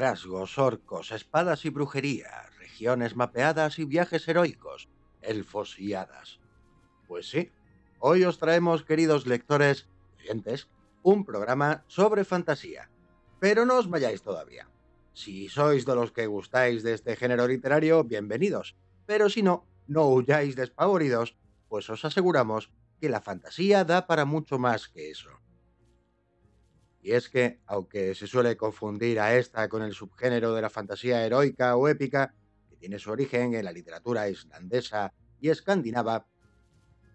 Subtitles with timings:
[0.00, 4.88] trasgos, orcos, espadas y brujería, regiones mapeadas y viajes heroicos,
[5.20, 6.40] elfos y hadas.
[7.06, 7.52] Pues sí,
[7.98, 9.88] hoy os traemos, queridos lectores,
[10.18, 10.70] oyentes,
[11.02, 12.88] un programa sobre fantasía.
[13.40, 14.70] Pero no os vayáis todavía.
[15.12, 18.76] Si sois de los que gustáis de este género literario, bienvenidos.
[19.04, 21.36] Pero si no, no huyáis despavoridos,
[21.68, 22.72] pues os aseguramos
[23.02, 25.28] que la fantasía da para mucho más que eso.
[27.02, 31.24] Y es que, aunque se suele confundir a esta con el subgénero de la fantasía
[31.24, 32.34] heroica o épica,
[32.68, 36.26] que tiene su origen en la literatura islandesa y escandinava,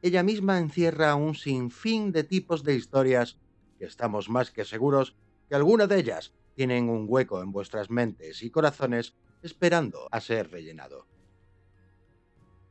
[0.01, 3.39] ella misma encierra un sinfín de tipos de historias
[3.77, 5.15] que estamos más que seguros
[5.47, 10.49] que alguna de ellas tienen un hueco en vuestras mentes y corazones esperando a ser
[10.49, 11.05] rellenado.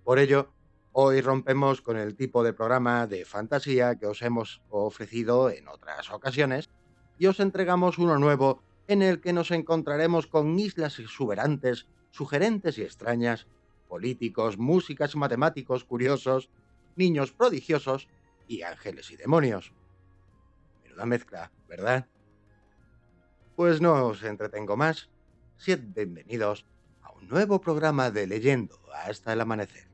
[0.02, 0.52] Por ello,
[0.92, 6.10] hoy rompemos con el tipo de programa de fantasía que os hemos ofrecido en otras
[6.10, 6.70] ocasiones
[7.18, 12.82] y os entregamos uno nuevo en el que nos encontraremos con islas exuberantes, sugerentes y
[12.82, 13.46] extrañas,
[13.88, 16.50] políticos, músicas y matemáticos curiosos,
[16.96, 18.08] niños prodigiosos
[18.48, 19.72] y ángeles y demonios.
[20.82, 22.06] Menuda mezcla, ¿verdad?
[23.56, 25.08] Pues no os entretengo más.
[25.56, 26.66] Sed bienvenidos
[27.02, 29.93] a un nuevo programa de Leyendo hasta el amanecer.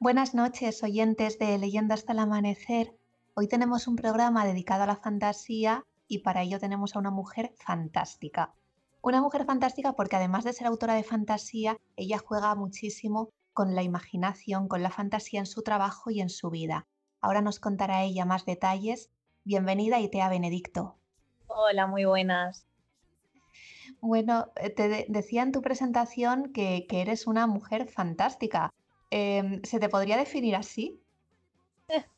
[0.00, 2.96] Buenas noches, oyentes de Leyenda hasta el amanecer.
[3.34, 7.52] Hoy tenemos un programa dedicado a la fantasía y para ello tenemos a una mujer
[7.56, 8.54] fantástica.
[9.02, 13.82] Una mujer fantástica porque además de ser autora de fantasía, ella juega muchísimo con la
[13.82, 16.86] imaginación, con la fantasía en su trabajo y en su vida.
[17.20, 19.10] Ahora nos contará ella más detalles.
[19.42, 20.96] Bienvenida, Itea Benedicto.
[21.48, 22.67] Hola, muy buenas.
[24.00, 28.72] Bueno, eh, te decía en tu presentación que, que eres una mujer fantástica.
[29.10, 31.00] Em, ¿Se te podría definir así?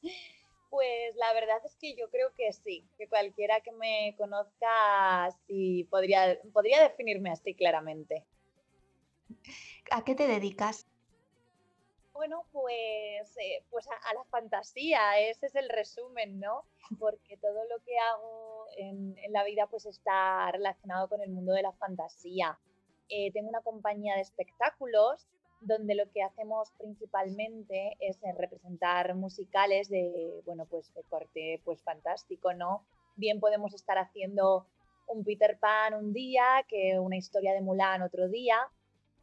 [0.71, 5.85] Pues la verdad es que yo creo que sí, que cualquiera que me conozca sí
[5.91, 8.25] podría, podría definirme así claramente.
[9.91, 10.87] ¿A qué te dedicas?
[12.21, 16.65] Bueno, pues, eh, pues a, la fantasía, ese es el resumen, ¿no?
[17.01, 21.63] Porque todo lo que hago en, la vida pues está relacionado con el mundo de
[21.63, 22.59] la fantasía.
[23.09, 25.27] Eh, tengo una compañía de espectáculos
[25.63, 31.83] donde lo que hacemos principalmente es eh, representar musicales de, bueno, pues de corte pues
[31.83, 32.85] fantástico, ¿no?
[33.17, 34.67] Bien podemos estar haciendo
[35.07, 38.59] un Peter Pan un día, que una historia de Mulan otro día.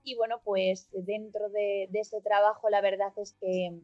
[0.08, 3.78] Y bueno, pues dentro de, ese trabajo la verdad es que,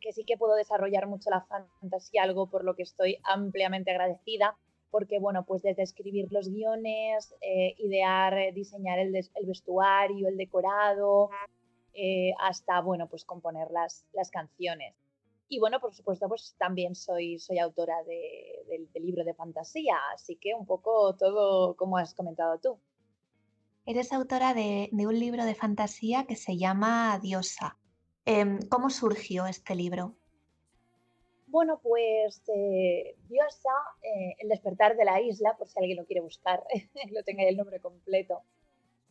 [0.00, 4.58] que sí que puedo desarrollar mucho la fantasía, algo por lo que estoy ampliamente agradecida,
[4.90, 11.30] porque bueno, pues desde escribir los guiones, eh, idear, eh, diseñar el, vestuario, el decorado,
[11.94, 14.96] eh, hasta, bueno, pues componer las, las canciones.
[15.48, 20.34] Y bueno, por supuesto, pues también soy, soy autora de, del libro de fantasía, así
[20.34, 22.80] que un poco todo como has comentado tú.
[23.90, 27.76] Eres autora de, un libro de fantasía que se llama Diosa.
[28.24, 30.14] Em, ¿Cómo surgió este libro?
[31.48, 36.20] Bueno, pues eh, Diosa, eh, El despertar de la isla, por si alguien lo quiere
[36.20, 36.62] buscar,
[37.10, 38.42] lo tenga el nombre completo,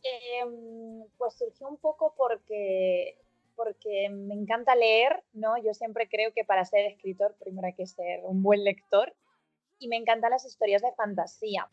[0.02, 3.18] em, pues surgió un poco porque,
[3.56, 5.58] porque me encanta leer, ¿no?
[5.62, 9.14] Yo siempre creo que para ser escritor primero hay que ser un buen lector
[9.78, 11.68] y me encantan las historias de fantasía,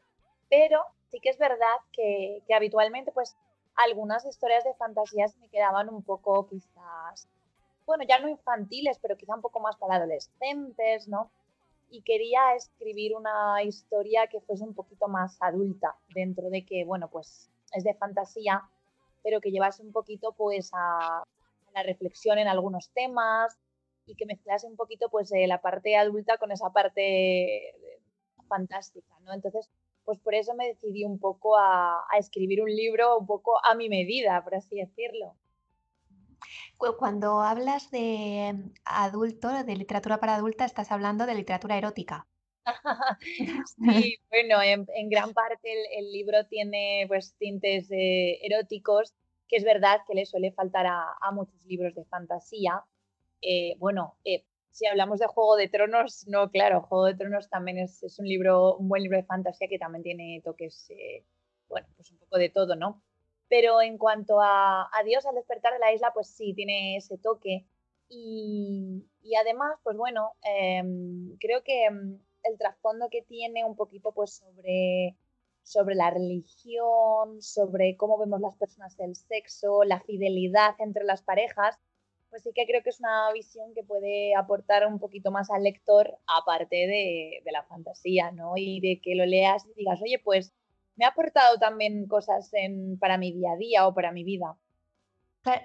[0.49, 3.35] pero sí que es verdad que, que habitualmente pues
[3.75, 7.27] algunas historias de fantasía me quedaban un poco quizás
[7.87, 11.31] bueno, ya no infantiles, pero quizá un poco más para adolescentes, ¿no?
[11.89, 17.09] Y quería escribir una historia que fuese un poquito más adulta, dentro de que, bueno,
[17.09, 18.61] pues es de fantasía,
[19.23, 21.23] pero que llevase un poquito pues a,
[21.73, 23.57] la reflexión en algunos temas
[24.05, 27.73] y que mezclase un poquito pues la parte adulta con esa parte
[28.49, 29.33] fantástica, ¿no?
[29.33, 29.69] Entonces,
[30.07, 33.89] pues por eso me decidí un poco a escribir un libro un poco a mi
[33.89, 35.35] medida, por así decirlo.
[36.77, 38.55] Cuando hablas de
[38.85, 42.25] adulto, de literatura para adulta, estás hablando de literatura erótica.
[43.83, 49.13] Sí, bueno, en, gran parte el, libro tiene pues tintes eróticos,
[49.49, 52.81] que es verdad que le suele faltar a, muchos libros de fantasía.
[53.41, 54.45] Eh, bueno, eh,
[54.77, 58.75] si hablamos de Juego de Tronos, no, claro, Juego de Tronos también es, un libro,
[58.77, 61.25] un buen libro de fantasía que también tiene toques, eh,
[61.67, 63.01] bueno, pues un poco de todo, ¿no?
[63.49, 67.65] Pero en cuanto a, Dios al despertar de la isla, pues sí, tiene ese toque.
[68.07, 69.03] Y,
[69.41, 75.17] además, pues bueno, em, creo que em, el trasfondo que tiene un poquito pues sobre,
[75.63, 81.79] sobre la religión, sobre cómo vemos las personas del sexo, la fidelidad entre las parejas,
[82.29, 85.63] pues sí que creo que es una visión que puede aportar un poquito más al
[85.63, 88.53] lector, aparte de, de la fantasía, ¿no?
[88.55, 90.53] Y de que lo leas y digas, oye, pues
[90.97, 92.51] me ha aportado también cosas
[92.99, 94.57] para mi día a día o para mi vida.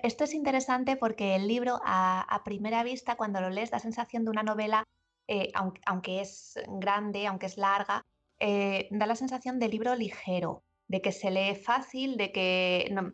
[0.03, 4.31] Esto es interesante porque el libro a, primera vista, cuando lo lees, da sensación de
[4.31, 4.85] una novela,
[5.26, 8.05] eh, aunque, es grande, aunque es larga,
[8.38, 13.12] eh, da la sensación de libro ligero, de que se lee fácil, de que, no,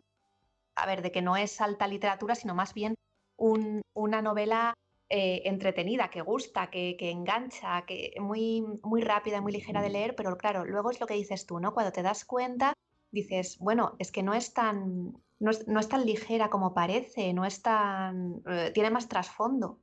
[0.75, 2.95] a ver, de que no es alta literatura, sino más bien
[3.39, 4.73] una novela
[5.11, 10.37] eh, entretenida, que gusta, que, engancha, que muy, muy rápida, muy ligera de leer, pero
[10.37, 11.73] claro, luego es lo que dices tú, ¿no?
[11.73, 12.73] Cuando te das cuenta,
[13.11, 17.61] dices, bueno, es que no es tan, no es, tan ligera como parece, no es
[17.63, 19.79] tan, eh, tiene más trasfondo.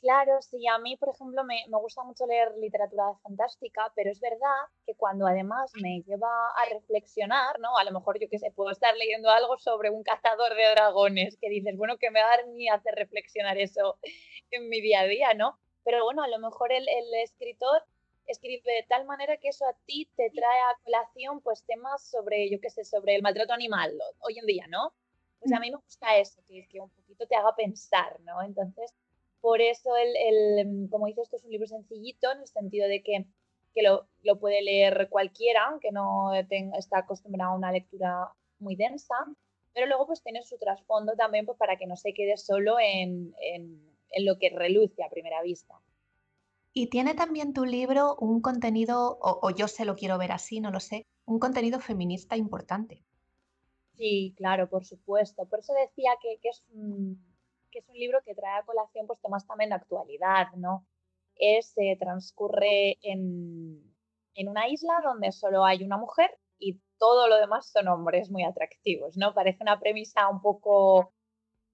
[0.00, 4.56] Claro, sí, a mí, por ejemplo, me, gusta mucho leer literatura fantástica, pero es verdad
[4.86, 7.76] que cuando además me lleva a reflexionar, ¿no?
[7.76, 11.36] A lo mejor yo que sé, puedo estar leyendo algo sobre un cazador de dragones
[11.38, 13.98] que dices, bueno, que me va a dar ni hacer reflexionar eso
[14.50, 15.58] en mi día a día, ¿no?
[15.84, 16.86] Pero bueno, a lo mejor el,
[17.22, 17.84] escritor
[18.26, 22.48] escribe de tal manera que eso a ti te trae a colación pues temas sobre,
[22.50, 24.94] yo qué sé, sobre el maltrato animal hoy en día, ¿no?
[25.40, 25.60] Pues a mm.
[25.60, 28.42] mí me gusta eso, que, que un poquito te haga pensar, ¿no?
[28.42, 28.94] Entonces,
[29.40, 33.02] por eso, el, mm, como dices, esto es un libro sencillito en el sentido de
[33.02, 33.26] que,
[33.82, 39.14] lo, puede leer cualquiera, aunque no está acostumbrado a una lectura muy densa,
[39.72, 43.34] pero luego pues tiene su trasfondo también pues, para que no se quede solo en,
[44.18, 45.80] lo que reluce a primera vista.
[46.72, 50.70] Y tiene también tu libro un contenido, o, yo se lo quiero ver así, no
[50.70, 53.02] lo sé, un contenido feminista importante.
[53.96, 55.46] Sí, claro, por supuesto.
[55.46, 56.64] Por eso decía que, que es
[57.70, 60.86] que es un libro que trae a colación pues, temas también de actualidad, ¿no?
[61.62, 63.82] Se transcurre en,
[64.34, 68.44] en una isla donde solo hay una mujer y todo lo demás son hombres muy
[68.44, 69.32] atractivos, ¿no?
[69.34, 71.14] Parece una premisa un poco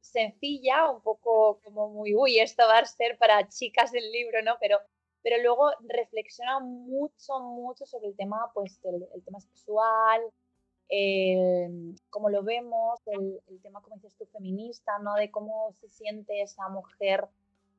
[0.00, 4.56] sencilla, un poco como muy, uy, esto va a ser para chicas del libro, ¿no?
[4.60, 4.78] Pero,
[5.22, 10.20] pero luego reflexiona mucho, mucho sobre el tema, pues, el tema sexual,
[10.88, 15.14] el, como lo vemos, el, tema, como dices tú, feminista, ¿no?
[15.14, 17.28] De cómo se siente esa mujer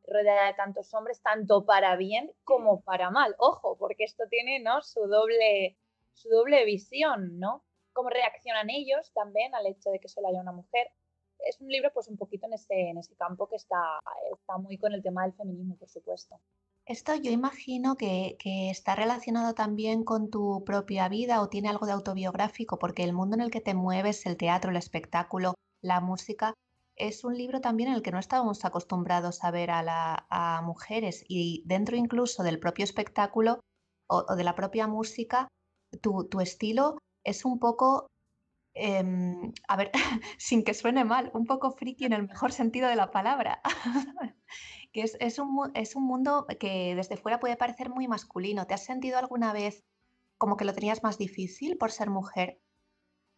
[0.06, 3.36] rodeada de tantos hombres, tanto para bien como para mal.
[3.40, 4.82] Ojo, porque esto tiene, ¿no?
[4.82, 5.78] Su doble,
[6.14, 7.64] su doble visión, ¿no?
[7.94, 10.92] Cómo reaccionan ellos también al hecho de que solo haya una mujer.
[11.40, 14.00] Es un libro, pues, un poquito en ese, en ese campo que está,
[14.34, 16.40] está muy con el tema del feminismo, por supuesto.
[16.88, 18.38] Esto yo imagino que,
[18.72, 23.36] está relacionado también con tu propia vida o tiene algo de autobiográfico, porque el mundo
[23.36, 26.53] en el que te mueves, el teatro, el espectáculo, la música,
[26.96, 31.62] es un libro también en el que no estábamos acostumbrados a ver a, mujeres y
[31.65, 33.60] dentro incluso del propio espectáculo
[34.08, 35.50] o, de la propia música,
[36.01, 38.08] tu, estilo es un poco,
[38.74, 39.91] em, a ver,
[40.38, 43.62] sin que suene mal, un poco friki en el mejor sentido de la palabra.
[44.98, 48.66] que es, un, es un mundo que desde fuera puede parecer muy masculino.
[48.66, 49.86] ¿Te has sentido alguna vez
[50.39, 52.58] como que lo tenías más difícil por ser mujer?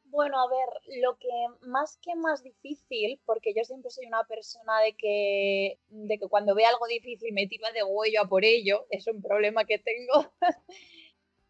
[0.06, 0.70] Bueno, a ver,
[1.02, 1.28] lo que
[1.68, 6.56] más que más difícil, porque yo siempre soy una persona de que, de que cuando
[6.56, 10.32] ve algo difícil me tira de huello a por ello, es un problema que tengo.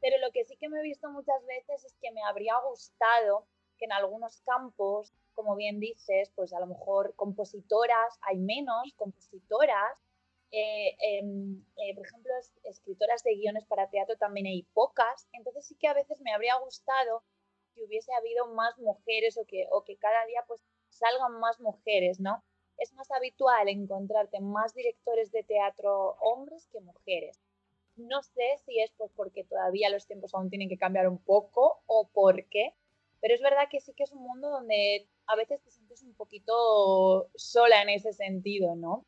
[0.02, 3.46] Pero lo que sí que me he visto muchas veces es que me habría gustado
[3.78, 9.98] que en algunos campos, como bien dices, pues a lo mejor compositoras, hay menos compositoras.
[10.52, 12.34] Eh, em, eh, por ejemplo,
[12.66, 15.30] escritoras de guiones para teatro también hay pocas.
[15.32, 17.24] Entonces sí que a veces me habría gustado
[17.74, 22.20] que hubiese habido más mujeres o que, o que cada día pues salgan más mujeres,
[22.20, 22.44] ¿no?
[22.78, 27.40] Es más habitual encontrarte más directores de teatro hombres que mujeres.
[27.96, 31.82] No sé si es pues porque todavía los tiempos aún tienen que cambiar un poco
[31.86, 32.74] o por qué,
[33.22, 36.14] pero es verdad que sí que es un mundo donde a veces te sientes un
[36.16, 39.06] poquito sola en ese sentido, ¿no?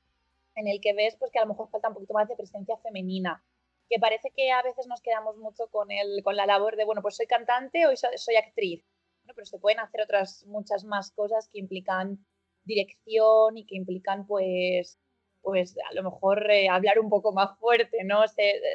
[0.55, 2.77] En el que ves pues que a lo mejor falta un poquito más de presencia
[2.77, 3.43] femenina,
[3.89, 7.01] que parece que a veces nos quedamos mucho con, el, con la labor de, bueno,
[7.01, 8.85] pues soy cantante o soy actriz,
[9.25, 9.33] ¿no?
[9.33, 12.25] pero se pueden hacer otras muchas más cosas que implican
[12.63, 14.99] dirección y que implican pues
[15.41, 18.21] pues a lo mejor eh, hablar un poco más fuerte, ¿no?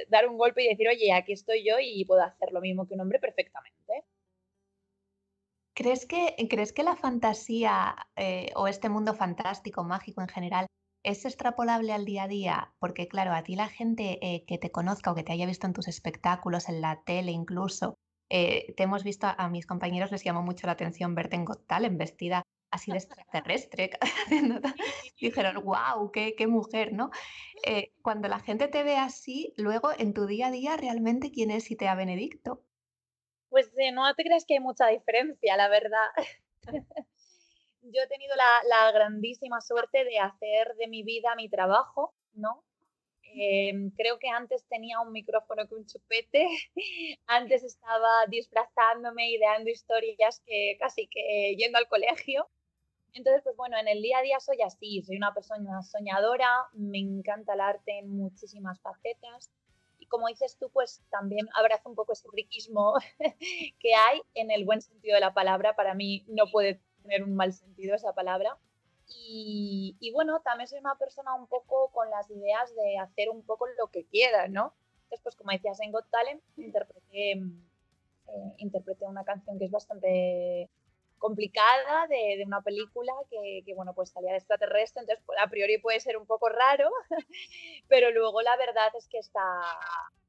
[0.09, 2.95] dar un golpe y decir, oye, aquí estoy yo y puedo hacer lo mismo que
[2.95, 4.05] un hombre perfectamente.
[5.76, 10.66] ¿Crees que, ¿crees que la fantasía eh, o este mundo fantástico, mágico en general,
[11.02, 12.75] es extrapolable al día a día?
[12.78, 15.66] Porque claro, a ti la gente eh, que te conozca o que te haya visto
[15.66, 20.42] en tus espectáculos, en la tele incluso, te hemos visto a, mis compañeros, les llamó
[20.42, 23.90] mucho la atención verte en Got Talent vestida así de extraterrestre.
[25.21, 27.11] Dijeron, wow, qué, qué mujer, ¿no?
[27.64, 31.50] Eh, cuando la gente te ve así, luego en tu día a día, ¿realmente quién
[31.50, 32.65] es Itea Benedicto?
[33.56, 36.08] Pues eh, no te creas que hay mucha diferencia, la verdad.
[37.80, 42.62] Yo he tenido la, grandísima suerte de hacer de mi vida mi trabajo, ¿no?
[43.22, 46.46] Em, creo que antes tenía un micrófono con un chupete,
[47.26, 52.50] antes estaba disfrazándome, ideando historias que casi que yendo al colegio
[53.14, 56.98] entonces, pues bueno, en el día a día soy así, soy una persona soñadora, me
[56.98, 59.50] encanta el arte en muchísimas facetas
[60.06, 62.94] y como dices tú, pues también abrazo un poco ese riquismo
[63.80, 65.75] que hay en el buen sentido de la palabra.
[65.75, 68.56] Para mí no puede tener un mal sentido esa palabra.
[69.08, 73.66] Y, bueno, también soy una persona un poco con las ideas de hacer un poco
[73.78, 74.75] lo que quiera, ¿no?
[75.04, 80.68] Entonces, pues como decías en Got Talent, interpreté, eh, interpreté una canción que es bastante
[81.18, 86.00] complicada de, una película que, bueno, pues salía de extraterrestre, entonces pues, a priori puede
[86.00, 86.90] ser un poco raro,
[87.88, 89.42] pero luego la verdad es que está,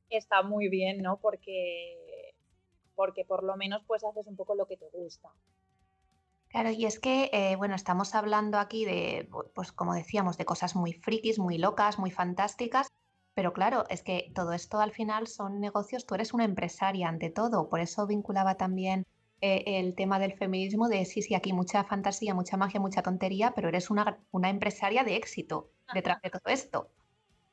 [0.09, 1.17] está muy bien, ¿no?
[1.17, 2.33] Porque,
[2.95, 5.29] porque por lo menos pues haces un poco lo que te gusta.
[6.49, 10.75] Claro, y es que, eh, bueno, estamos hablando aquí de, pues como decíamos, de cosas
[10.75, 12.87] muy frikis, muy locas, muy fantásticas,
[13.33, 17.29] pero claro, es que todo esto al final son negocios, tú eres una empresaria ante
[17.29, 19.05] todo, por eso vinculaba también
[19.41, 23.53] eh, el tema del feminismo, de sí, sí, aquí mucha fantasía, mucha magia, mucha tontería,
[23.55, 26.91] pero eres una, una empresaria de éxito detrás de todo esto.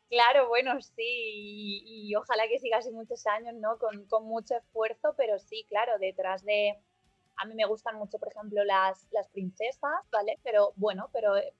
[0.08, 3.78] Claro, bueno, sí, y, ojalá que siga así muchos años, ¿no?
[3.78, 6.78] Con, con, mucho esfuerzo, pero sí, claro, detrás de...
[7.36, 10.38] A mí me gustan mucho, por ejemplo, las, las princesas, ¿vale?
[10.44, 11.52] Pero bueno, pero eh,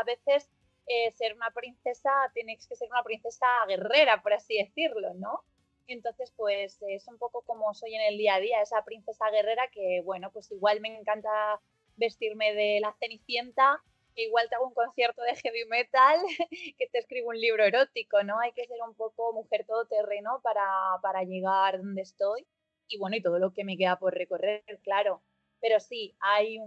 [0.00, 0.48] a veces
[0.86, 5.42] eh, ser una princesa tienes que ser una princesa guerrera, por así decirlo, ¿no?
[5.88, 9.68] Entonces, pues es un poco como soy en el día a día, esa princesa guerrera
[9.72, 11.60] que, bueno, pues igual me encanta
[11.96, 13.82] vestirme de la Cenicienta,
[14.14, 16.20] que igual te hago un concierto de heavy metal,
[16.78, 18.38] que te escribo un libro erótico, ¿no?
[18.40, 20.64] Hay que ser un poco mujer todoterreno para,
[21.02, 22.46] para llegar donde estoy
[22.88, 25.22] y bueno, y todo lo que me queda por recorrer, claro.
[25.60, 26.58] Pero sí, hay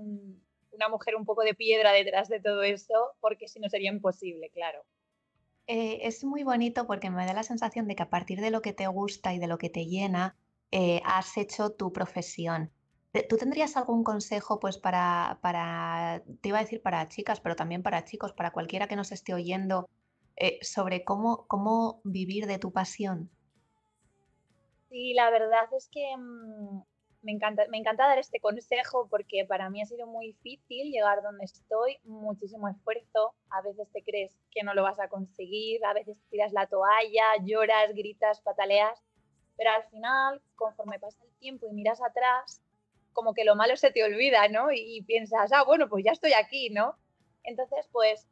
[0.72, 4.50] una mujer un poco de piedra detrás de todo eso, porque si no sería imposible,
[4.50, 4.84] claro.
[5.72, 8.64] Eh, es muy bonito porque me da la sensación de que a partir de lo
[8.64, 10.36] que te gusta y de lo que te llena,
[10.72, 12.72] eh, has hecho tu profesión.
[13.30, 17.84] ¿Tú tendrías algún consejo pues para, para, te iba a decir para chicas, pero también
[17.84, 19.88] para chicos, para cualquiera que nos esté oyendo,
[20.38, 23.30] eh, sobre cómo, cómo vivir de tu pasión?
[24.90, 26.82] Sí, la verdad es que mm,
[27.22, 31.22] me encanta, me encanta dar este consejo porque para mí ha sido muy difícil llegar
[31.22, 35.94] donde estoy, muchísimo esfuerzo, a veces te crees que no lo vas a conseguir, a
[35.94, 39.02] veces tiras la toalla, lloras, gritas, pataleas,
[39.58, 42.62] pero al final, conforme pasa el tiempo y miras atrás,
[43.12, 44.72] como que lo malo se te olvida, ¿no?
[44.72, 46.96] Y, piensas, ah, bueno, pues ya estoy aquí, ¿no?
[47.44, 48.26] Entonces, pues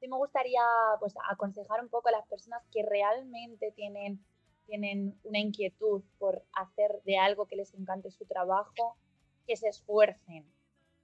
[0.00, 0.62] sí me gustaría
[0.98, 4.24] pues aconsejar un poco a las personas que realmente tienen
[4.72, 8.96] tienen una inquietud por hacer de algo que les encante su trabajo,
[9.46, 10.50] que se esfuercen,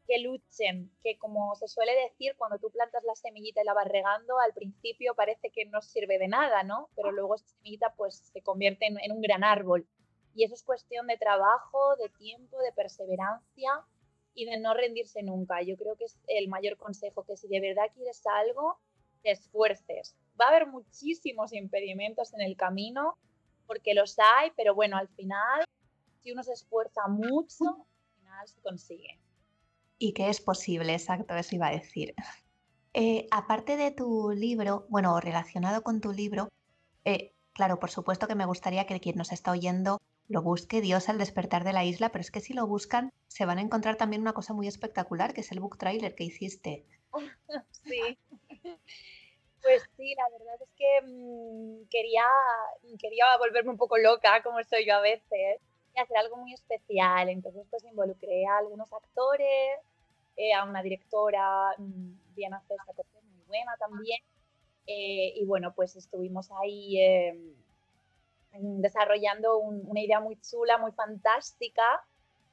[0.07, 3.87] que luchen, que como se suele decir, cuando tú plantas la semillita y la vas
[3.87, 6.89] regando, al principio parece que no sirve de nada, ¿no?
[6.97, 9.87] Pero luego esa semillita pues se convierte en, en un gran árbol.
[10.35, 13.85] Y eso es cuestión de trabajo, de tiempo, de perseverancia
[14.33, 15.61] y de no rendirse nunca.
[15.61, 18.79] Yo creo que es el mayor consejo, que si de verdad quieres algo,
[19.23, 20.17] te esfuerces.
[20.41, 23.19] Va a haber muchísimos impedimentos en el camino,
[23.69, 25.65] porque los hay, pero bueno, al final,
[26.23, 29.21] si uno se esfuerza mucho, al final se consigue.
[29.99, 32.15] Y que es posible, exacto, eso iba a decir.
[32.95, 36.49] Eh, aparte de tu libro, bueno, relacionado con tu libro,
[37.05, 39.99] eh, claro, por supuesto que me gustaría que quien nos está oyendo
[40.29, 43.47] lo busque Dios al despertar de la isla, pero es que si lo buscan se
[43.47, 46.87] van a encontrar también una cosa muy espectacular, que es el book trailer que hiciste.
[47.71, 48.19] sí.
[49.63, 52.25] Pues sí, la verdad es que mm, quería,
[52.99, 55.61] quería volverme un poco loca, como soy yo a veces,
[55.95, 57.29] y hacer algo muy especial.
[57.29, 59.81] Entonces, pues involucré a algunos actores,
[60.37, 64.21] eh, a una directora, mm, Diana César, que es muy buena también.
[64.87, 67.55] Eh, y bueno, pues estuvimos ahí em,
[68.81, 72.03] desarrollando una idea muy chula, muy fantástica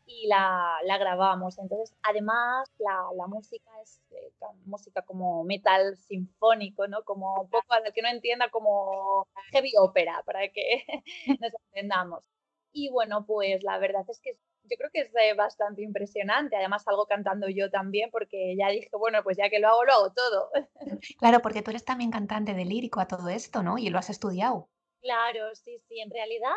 [0.06, 1.58] y la, la grabamos.
[1.58, 4.32] Entonces, además, la, la música es eh,
[4.66, 7.04] música como metal sinfónico, ¿no?
[7.04, 10.86] Como un poco al que no entienda, como heavy opera, para que
[11.42, 12.24] nos entendamos.
[12.72, 14.38] Y bueno, pues la verdad es que
[14.70, 16.56] yo creo que es eh, bastante impresionante.
[16.56, 19.94] Además, salgo cantando yo también, porque ya dije, bueno, pues ya que lo hago, lo
[19.94, 20.50] hago todo.
[21.20, 23.78] Claro, porque tú eres también cantante de lírico a todo esto, ¿no?
[23.78, 24.70] Y lo has estudiado.
[25.02, 26.00] Claro, sí, sí.
[26.00, 26.56] En realidad,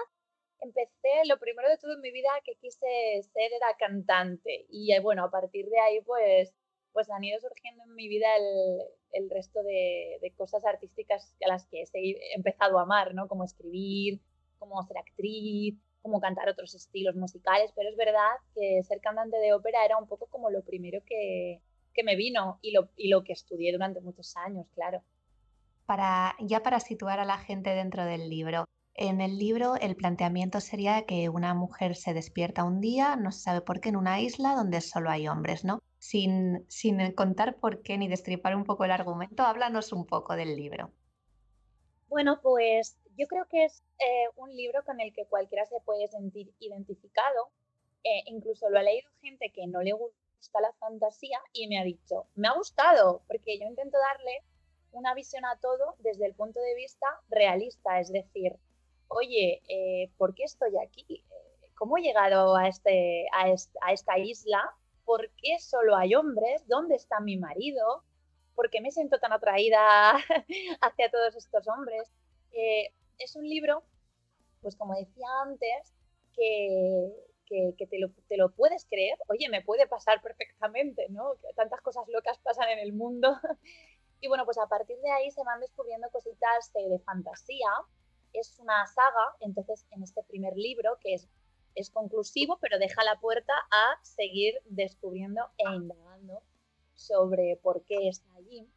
[0.61, 4.67] empecé, lo primero de todo en mi vida que quise ser era cantante.
[4.71, 6.55] Y eh, bueno, a partir de ahí, pues,
[6.93, 11.49] pues han ido surgiendo en mi vida el, el resto de, de, cosas artísticas a
[11.49, 13.29] las que he empezado a amar, ¿no?
[13.29, 14.21] Como escribir,
[14.59, 19.53] como ser actriz, como cantar otros estilos musicales, pero es verdad que ser cantante de
[19.53, 21.61] ópera era un poco como lo primero que,
[21.95, 25.03] que me vino y lo, y lo que estudié durante muchos años, claro.
[25.87, 28.65] Para, ya para situar a la gente dentro del libro,
[28.99, 33.41] en el libro el planteamiento sería que una mujer se despierta un día, no se
[33.41, 35.81] sabe por qué, en una isla donde solo hay hombres, ¿no?
[36.01, 40.57] Sin, sin contar por qué ni destripar un poco el argumento, háblanos un poco del
[40.57, 40.91] libro.
[42.09, 46.09] Bueno, pues yo creo que es eh, un libro con el que cualquiera se puede
[46.09, 47.51] sentir identificado.
[48.03, 51.85] Eh, incluso lo ha leído gente que no le gusta la fantasía y me ha
[51.85, 54.43] dicho, me ha gustado, porque yo intento darle
[54.91, 58.59] una visión a todo desde el punto de vista realista, es decir,
[59.09, 61.25] oye, eh, ¿por qué estoy aquí?
[61.75, 64.63] ¿Cómo he llegado a, este, a, esta isla?
[65.05, 66.67] ¿Por qué solo hay hombres?
[66.67, 68.05] ¿Dónde está mi marido?
[68.55, 70.13] ¿Por qué me siento tan atraída
[70.81, 72.13] hacia todos estos hombres?
[72.53, 73.85] Eh, es un libro,
[74.61, 75.95] pues como decía antes,
[76.35, 77.13] que,
[77.47, 79.17] que, te, lo, te, lo, puedes creer.
[79.29, 81.35] Oye, me puede pasar perfectamente, ¿no?
[81.57, 83.37] Tantas cosas locas pasan en el mundo.
[84.21, 87.71] y bueno, pues a partir de ahí se van descubriendo cositas de fantasía.
[88.39, 91.29] Es una saga, entonces en este primer libro, que es,
[91.75, 96.43] es conclusivo, pero deja la puerta a seguir descubriendo e indagando
[96.95, 98.69] sobre por qué está allí.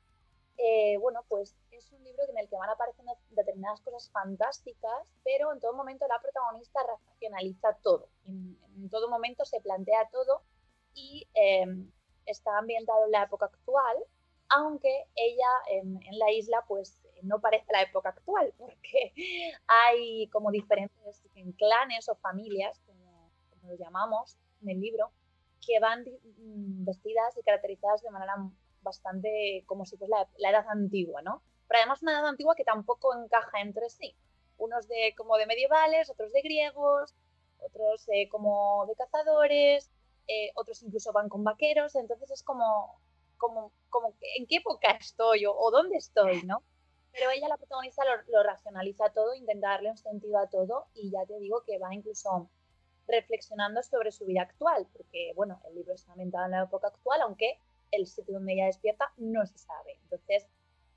[0.57, 5.51] Eh, bueno, pues es un libro en el que van apareciendo determinadas cosas fantásticas, pero
[5.51, 8.09] en todo momento la protagonista racionaliza todo.
[8.25, 8.57] En,
[8.89, 10.43] todo momento se plantea todo
[10.93, 11.91] y em,
[12.25, 13.97] está ambientado en la época actual,
[14.49, 19.13] aunque ella en, la isla pues no parece la época actual, porque
[19.67, 21.21] hay como diferentes
[21.57, 23.31] clanes o familias, como,
[23.63, 25.11] lo llamamos en el libro,
[25.65, 28.35] que van mm, vestidas y caracterizadas de manera
[28.81, 31.43] bastante como si fuese la, edad antigua, ¿no?
[31.67, 34.15] Pero además una edad antigua que tampoco encaja entre sí.
[34.57, 37.15] Unos de como de medievales, otros de griegos,
[37.59, 39.91] otros eh, como de cazadores,
[40.27, 42.99] eh, otros incluso van con vaqueros, entonces es como,
[43.37, 46.63] como, como en qué época estoy o, dónde estoy, ¿no?
[47.11, 51.25] Pero ella, la protagonista, lo, racionaliza todo, intenta darle un sentido a todo y ya
[51.25, 52.49] te digo que va incluso
[53.07, 57.21] reflexionando sobre su vida actual, porque, bueno, el libro está ambientado en la época actual,
[57.21, 57.59] aunque
[57.91, 59.97] el sitio donde ella despierta no se sabe.
[60.03, 60.47] Entonces,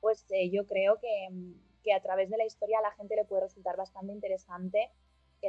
[0.00, 1.28] pues eh, yo creo que,
[1.82, 4.92] que, a través de la historia a la gente le puede resultar bastante interesante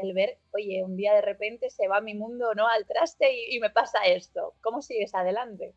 [0.01, 2.67] el ver, oye, un día de repente se va mi mundo ¿no?
[2.67, 4.56] al traste y, me pasa esto.
[4.62, 5.73] ¿Cómo sigues adelante?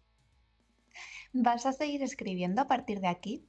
[1.33, 3.49] ¿Vas a seguir escribiendo a partir de aquí?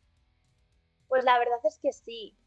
[1.09, 2.37] Pues la verdad es que sí.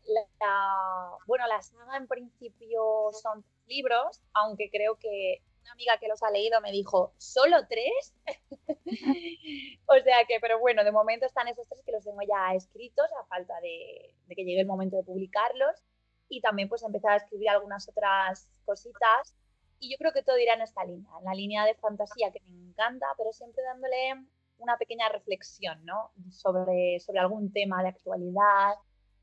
[1.27, 6.31] bueno, la saga en principio son libros, aunque creo que una amiga que los ha
[6.31, 8.15] leído me dijo, ¿solo tres?
[9.87, 13.07] o sea que, pero bueno, de momento están esos tres que los tengo ya escritos
[13.21, 15.83] a falta de, que llegue el momento de publicarlos.
[16.29, 19.37] Y también pues empezar a escribir algunas otras cositas.
[19.81, 22.41] Y yo creo que todo irá en esta línea, en la línea de fantasía que
[22.47, 24.25] me encanta, pero siempre dándole
[24.63, 26.13] una pequeña reflexión, ¿no?
[26.31, 28.75] Sobre, sobre algún tema de actualidad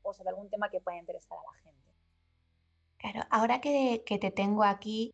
[0.02, 1.80] o sobre algún tema que pueda interesar a la gente.
[2.98, 5.12] Claro, ahora que, que te tengo aquí,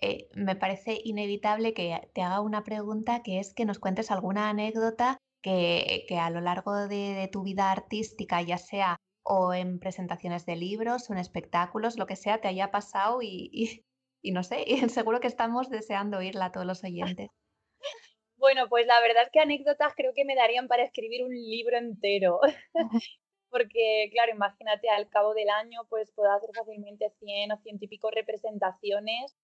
[0.00, 4.48] eh, me parece inevitable que te haga una pregunta que es que nos cuentes alguna
[4.48, 10.56] anécdota que, a lo largo de, tu vida artística, ya sea o en presentaciones de
[10.56, 13.84] libros o en espectáculos, lo que sea, te haya pasado y,
[14.22, 17.28] no sé, y seguro que estamos deseando oírla a todos los oyentes.
[18.38, 21.76] Bueno, pues la verdad es que anécdotas creo que me darían para escribir un libro
[21.76, 22.40] entero.
[23.50, 27.88] Porque, claro, imagínate, al cabo del año, pues puedo hacer fácilmente 100 o 100 y
[27.88, 29.36] pico representaciones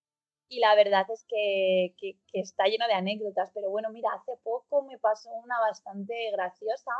[0.48, 1.94] y la verdad es que,
[2.32, 3.50] está lleno de anécdotas.
[3.52, 6.92] Pero bueno, mira, hace poco me pasó una bastante graciosa.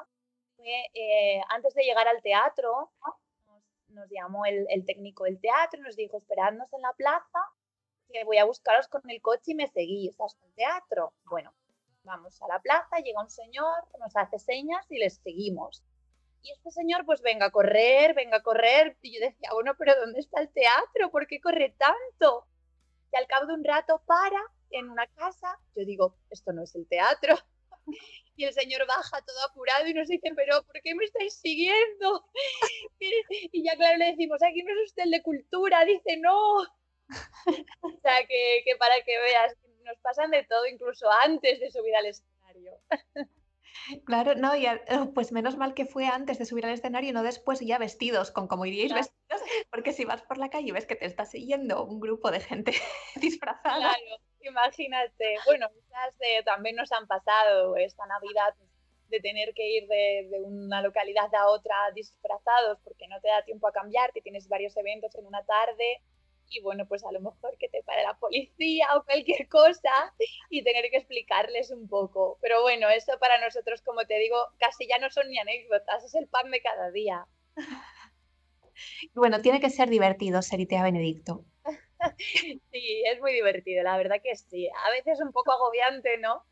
[0.58, 2.90] Eh, antes de llegar al teatro,
[3.88, 7.38] nos, llamó el, técnico del teatro y nos dijo, esperadnos en la plaza,
[8.08, 11.12] que voy a buscaros con el coche y me seguís hasta el teatro.
[11.24, 11.54] Bueno,
[12.04, 15.82] vamos a la plaza, llega un señor, nos hace señas y les seguimos.
[16.42, 18.98] Y este señor, pues venga a correr, venga a correr.
[19.00, 21.10] Y yo decía, bueno, pero ¿dónde está el teatro?
[21.10, 22.46] ¿Por qué corre tanto?
[23.14, 24.40] y al cabo de un rato para
[24.70, 25.58] en una casa.
[25.76, 27.36] Yo digo, esto no es el teatro.
[28.36, 32.24] Y el señor baja todo apurado y nos dice, pero ¿por qué me estáis siguiendo?
[33.52, 35.84] Y ya claro le decimos, aquí no es usted el de cultura.
[35.84, 36.62] Dice, no.
[37.82, 41.94] O sea, que, que para que veas, nos pasan de todo incluso antes de subir
[41.96, 42.78] al escenario.
[44.06, 47.12] Claro, no, y oh, pues menos mal que fue antes de subir al escenario y
[47.12, 50.72] no después ya vestidos, con como iríais vestidos, porque si vas por la calle y
[50.72, 52.72] ves que te está siguiendo un grupo de gente
[53.16, 53.76] disfrazada.
[53.76, 55.36] Claro, imagínate.
[55.44, 58.54] Bueno, quizás eh, también nos han pasado esta Navidad
[59.08, 63.44] de tener que ir de, de, una localidad a otra disfrazados porque no te da
[63.44, 66.00] tiempo a cambiar, que tienes varios eventos en una tarde
[66.54, 70.14] y bueno, pues a lo mejor que te pare la policía o cualquier cosa
[70.50, 72.38] y tener que explicarles un poco.
[72.40, 76.14] Pero bueno, eso para nosotros, como te digo, casi ya no son ni anécdotas, es
[76.14, 77.26] el pan de cada día.
[79.14, 81.44] Bueno, tiene que ser divertido ser Itea Benedicto.
[82.70, 84.68] Sí, es muy divertido, la verdad que sí.
[84.86, 86.44] A veces un poco agobiante, ¿no?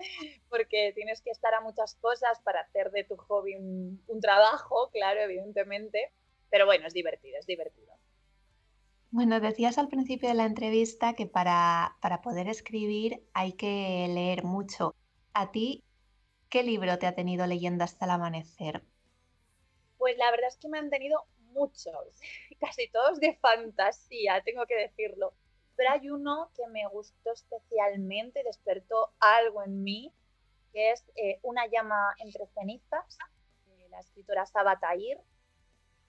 [0.49, 4.91] Porque tienes que estar a muchas cosas para hacer de tu hobby un, un trabajo,
[4.93, 6.12] claro, evidentemente.
[6.51, 7.93] Pero bueno, es divertido, es divertido.
[9.12, 14.96] Bueno, decías al principio de la entrevista que para, poder escribir hay que leer mucho.
[15.35, 15.85] ¿A ti
[16.48, 18.83] qué libro te ha tenido leyendo hasta el amanecer?
[19.98, 21.94] Pues la verdad es que me han tenido muchos,
[22.61, 25.35] casi todos de fantasía, tengo que decirlo.
[25.77, 30.11] Pero hay uno que me gustó especialmente, despertó algo en mí,
[30.72, 33.18] que es eh, Una llama entre cenizas,
[33.66, 35.20] de la escritora Sabatair,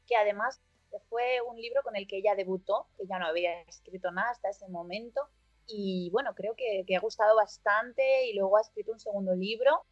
[0.08, 0.62] que además
[1.00, 4.50] fue un libro con el que ella debutó, que ya no había escrito nada hasta
[4.50, 5.28] ese momento.
[5.66, 9.86] Y bueno, creo que, ha gustado bastante y luego ha escrito un segundo libro.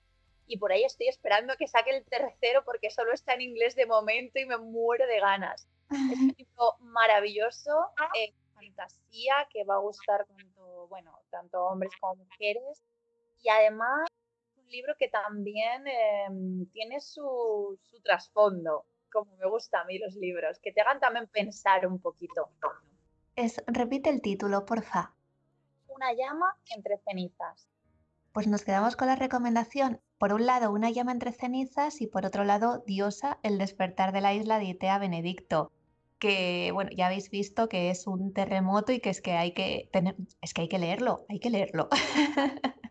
[0.47, 3.85] Y por ahí estoy esperando que saque el tercero porque solo está en inglés de
[3.85, 5.67] momento y me muero de ganas.
[5.89, 7.71] Es un libro maravilloso,
[8.19, 12.83] eh, fantasía, que va a gustar tanto, bueno, tanto hombres como mujeres.
[13.41, 14.07] Y además,
[14.57, 20.15] un libro que también em, tiene su, su trasfondo como me gustan a mí los
[20.15, 22.49] libros, que te hagan también pensar un poquito.
[23.35, 25.13] Es, repite el título, porfa.
[25.87, 27.67] Una llama entre cenizas.
[28.33, 29.99] Pues nos quedamos con la recomendación.
[30.17, 34.21] Por un lado, una llama entre cenizas y por otro lado, Diosa, el despertar de
[34.21, 35.71] la isla de Itea Benedicto.
[36.17, 39.89] Que bueno, ya habéis visto que es un terremoto y que es que hay que
[39.91, 41.89] tener, es que hay que leerlo, hay que leerlo.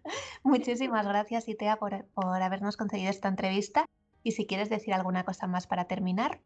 [0.43, 3.87] Muchísimas gracias, Itea, por, por habernos concedido esta entrevista
[4.23, 6.41] y si quieres decir alguna cosa más para terminar.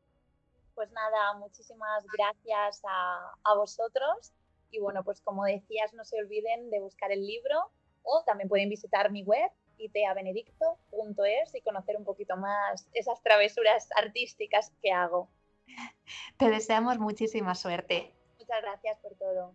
[0.74, 4.32] Pues nada, muchísimas gracias a, vosotros.
[4.70, 7.70] Y bueno, pues como decías, no se olviden de buscar el libro
[8.02, 14.72] o también pueden visitar mi web iteabenedicto.es y conocer un poquito más esas travesuras artísticas
[14.82, 15.28] que hago.
[16.36, 18.12] Te deseamos muchísima suerte.
[18.38, 19.54] Muchas gracias por todo.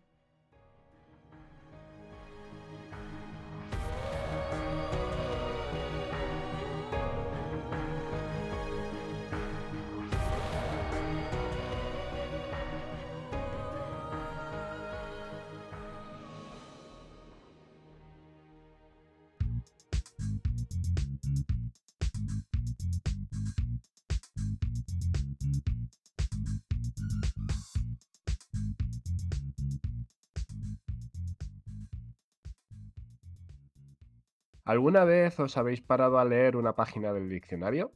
[34.70, 37.92] ¿Alguna vez os habéis parado a leer una página del diccionario?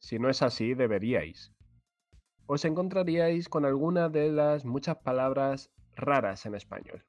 [0.00, 1.52] Si no es así, deberíais.
[2.46, 7.04] Os encontraríais con alguna de las muchas palabras raras en español.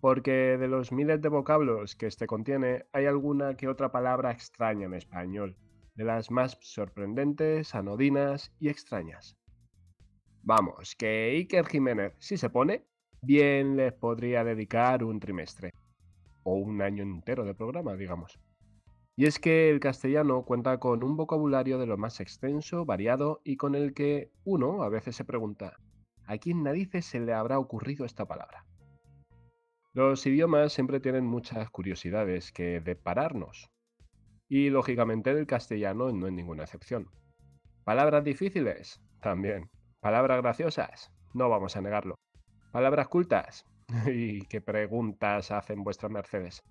[0.00, 4.86] Porque de los miles de vocablos que este contiene, hay alguna que otra palabra extraña
[4.86, 5.58] en español,
[5.94, 9.36] de las más sorprendentes, anodinas y extrañas.
[10.40, 12.86] Vamos, que Iker Jiménez, si se pone,
[13.20, 15.74] bien les podría dedicar un trimestre
[16.44, 18.38] o un año entero de programa, digamos.
[19.16, 23.56] Y es que el castellano cuenta con un vocabulario de lo más extenso, variado y
[23.56, 25.76] con el que uno a veces se pregunta,
[26.26, 28.66] ¿a quién narices se le habrá ocurrido esta palabra?
[29.92, 33.70] Los idiomas siempre tienen muchas curiosidades que depararnos.
[34.48, 37.08] Y lógicamente el castellano no es ninguna excepción.
[37.84, 39.70] Palabras difíciles, también.
[40.00, 42.16] Palabras graciosas, no vamos a negarlo.
[42.72, 43.64] Palabras cultas,
[44.06, 46.62] y qué preguntas hacen vuestras mercedes.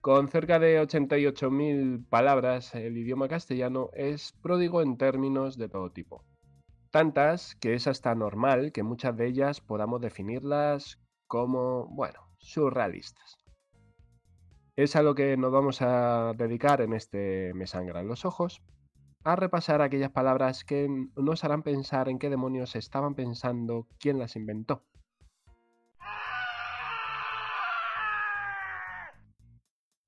[0.00, 6.24] Con cerca de 88.000 palabras, el idioma castellano es pródigo en términos de todo tipo.
[6.90, 13.36] Tantas que es hasta normal que muchas de ellas podamos definirlas como, bueno, surrealistas.
[14.76, 18.62] Es a lo que nos vamos a dedicar en este Me sangran los ojos,
[19.24, 24.36] a repasar aquellas palabras que nos harán pensar en qué demonios estaban pensando quién las
[24.36, 24.84] inventó.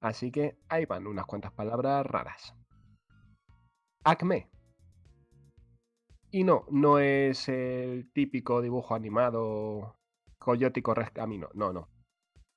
[0.01, 2.55] Así que ahí van unas cuantas palabras raras.
[4.03, 4.51] Acme.
[6.31, 9.97] Y no, no es el típico dibujo animado
[10.39, 11.49] Coyote y camino.
[11.55, 11.89] No, no.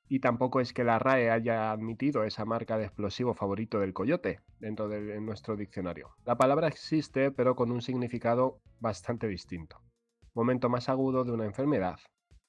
[0.07, 4.39] Y tampoco es que la RAE haya admitido esa marca de explosivo favorito del coyote
[4.59, 6.11] dentro de nuestro diccionario.
[6.23, 9.81] La palabra existe, pero con un significado bastante distinto.
[10.33, 11.99] Momento más agudo de una enfermedad,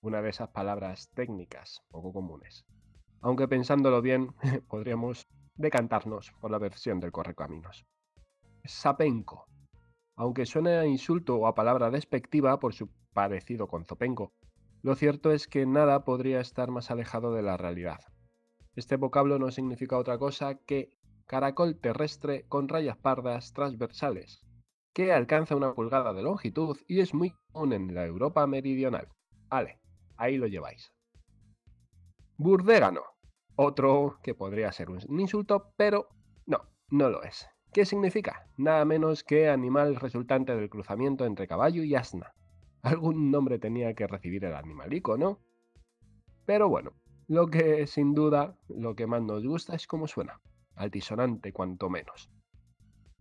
[0.02, 2.64] una de esas palabras técnicas poco comunes.
[3.24, 4.34] Aunque pensándolo bien,
[4.68, 7.86] podríamos decantarnos por la versión del correcaminos.
[8.66, 9.46] Sapenco.
[10.14, 14.34] Aunque suene a insulto o a palabra despectiva por su parecido con zopenco,
[14.82, 18.00] lo cierto es que nada podría estar más alejado de la realidad.
[18.76, 20.90] Este vocablo no significa otra cosa que
[21.24, 24.42] caracol terrestre con rayas pardas transversales,
[24.92, 29.08] que alcanza una pulgada de longitud y es muy común en la Europa meridional.
[29.48, 29.80] Vale,
[30.18, 30.92] ahí lo lleváis.
[32.36, 33.13] Burdégano.
[33.56, 36.08] Otro que podría ser un insulto, pero
[36.46, 37.48] no, no lo es.
[37.74, 38.48] ¿Qué significa?
[38.56, 42.32] Nada menos que animal resultante del cruzamiento entre caballo y asna.
[42.82, 45.40] Algún nombre tenía que recibir el animalico, ¿no?
[46.46, 46.92] Pero bueno,
[47.26, 50.40] lo que sin duda lo que más nos gusta es cómo suena,
[50.76, 52.30] altisonante cuanto menos.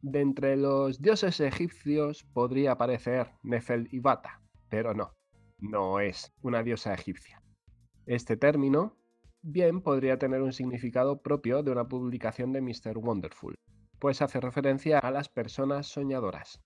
[0.02, 5.16] De entre los dioses egipcios podría aparecer Nefel y Bata, pero no,
[5.58, 7.42] no es una diosa egipcia.
[8.06, 8.98] Este término
[9.44, 12.98] bien podría tener un significado propio de una publicación de Mr.
[12.98, 13.60] Wonderful,
[14.00, 16.62] pues hace referencia a las personas soñadoras,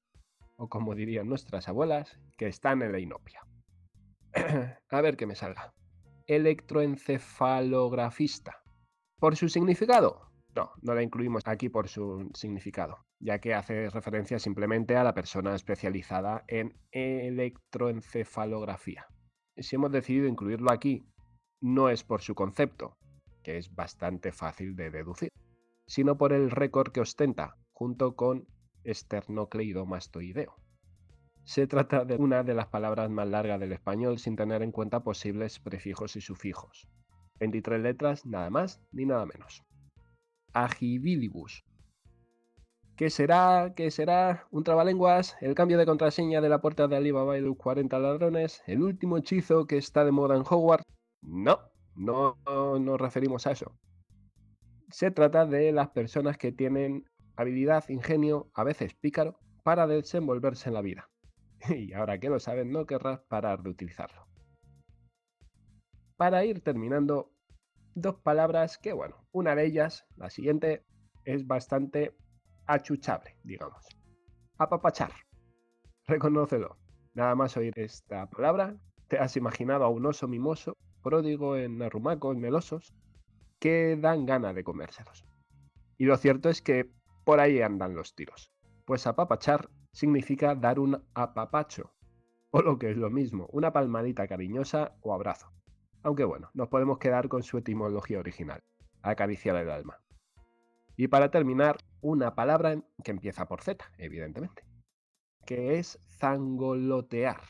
[0.55, 3.41] o como dirían nuestras abuelas, que están en la inopia.
[4.89, 5.73] A ver qué me salga.
[6.27, 8.61] Electroencefalografista.
[9.19, 10.29] ¿Por su significado?
[10.55, 15.13] No, no la incluimos aquí por su significado, ya que hace referencia simplemente a la
[15.13, 19.07] persona especializada en electroencefalografía.
[19.55, 21.05] Si hemos decidido incluirlo aquí,
[21.61, 22.97] no es por su concepto,
[23.43, 25.29] que es bastante fácil de deducir,
[25.85, 28.47] sino por el récord que ostenta, junto con
[28.83, 30.55] esternocleidomastoideo.
[31.43, 35.01] Se trata de una de las palabras más largas del español sin tener en cuenta
[35.01, 36.87] posibles prefijos y sufijos.
[37.39, 39.63] 23 letras, nada más ni nada menos.
[40.53, 41.63] Agibilibus.
[42.97, 43.73] ¿Qué será?
[43.75, 44.47] ¿Qué será?
[44.49, 45.37] ¿Un trabalenguas?
[45.39, 48.63] ¿El cambio de contraseña de la puerta de Alibaba y los 40 ladrones?
[48.65, 50.96] ¿El último hechizo que está de moda en Hogwarts?
[51.21, 52.37] No, no
[52.79, 53.77] nos referimos a eso.
[54.89, 60.73] Se trata de las personas que tienen habilidad, ingenio, a veces pícaro, para desenvolverse en
[60.73, 61.09] la vida.
[61.69, 64.27] Y ahora que lo saben, no querrás parar de utilizarlo.
[66.15, 67.31] Para ir terminando,
[67.95, 70.83] dos palabras que, bueno, una de ellas, la siguiente,
[71.25, 72.15] es bastante
[72.65, 73.85] achuchable, digamos.
[74.57, 75.11] Apapachar.
[76.05, 76.77] Reconócelo.
[77.13, 78.75] Nada más oír esta palabra,
[79.07, 82.93] te has imaginado a un oso mimoso, pródigo en arrumacos melosos,
[83.59, 85.25] que dan gana de comérselos.
[85.97, 86.91] Y lo cierto es que
[87.23, 88.51] por ahí andan los tiros.
[88.83, 91.93] Pues apapachar significa dar un apapacho,
[92.51, 95.49] o lo que es lo mismo, una palmadita cariñosa o abrazo.
[96.03, 98.61] Aunque bueno, nos podemos quedar con su etimología original,
[99.01, 100.01] acariciar el alma.
[100.97, 104.63] Y para terminar, una palabra que empieza por Z, evidentemente,
[105.45, 107.41] que es zangolotear.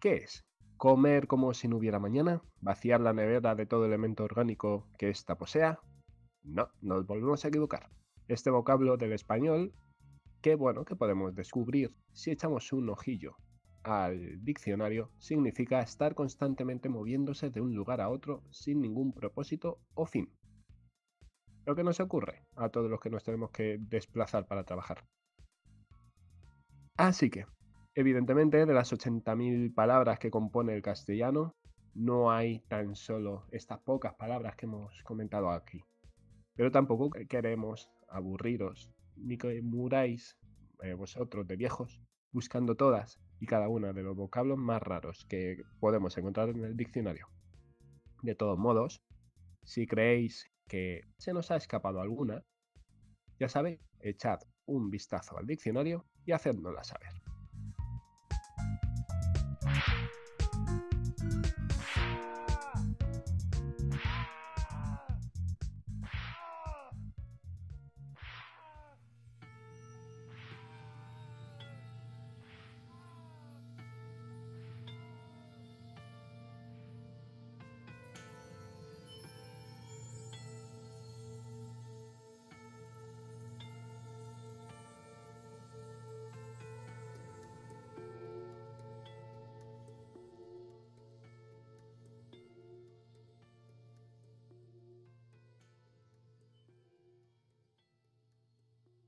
[0.00, 0.45] ¿Qué es?
[0.76, 2.42] ¿Comer como si no hubiera mañana?
[2.60, 5.80] ¿Vaciar la nevera de todo elemento orgánico que ésta posea?
[6.42, 7.88] No, nos volvemos a equivocar
[8.28, 9.72] este vocablo del español
[10.42, 13.36] que bueno, que podemos descubrir si echamos un ojillo
[13.82, 20.06] al diccionario, significa estar constantemente moviéndose de un lugar a otro sin ningún propósito o
[20.06, 20.30] fin.
[21.64, 25.04] Lo que nos ocurre a todos los que nos tenemos que desplazar para trabajar.
[26.96, 27.46] Así que,
[27.96, 31.56] evidentemente, de las 80.000 palabras que compone el castellano,
[31.94, 35.82] no hay tan solo estas pocas palabras que hemos comentado aquí.
[36.54, 40.38] Pero tampoco queremos aburriros, ni que muráis
[40.82, 45.62] eh, vosotros de viejos buscando todas y cada una de los vocablos más raros que
[45.80, 47.28] podemos encontrar en el diccionario.
[48.22, 49.00] De todos modos,
[49.64, 52.44] si creéis que se nos ha escapado alguna,
[53.40, 57.25] ya sabéis, echad un vistazo al diccionario y hacednosla saber.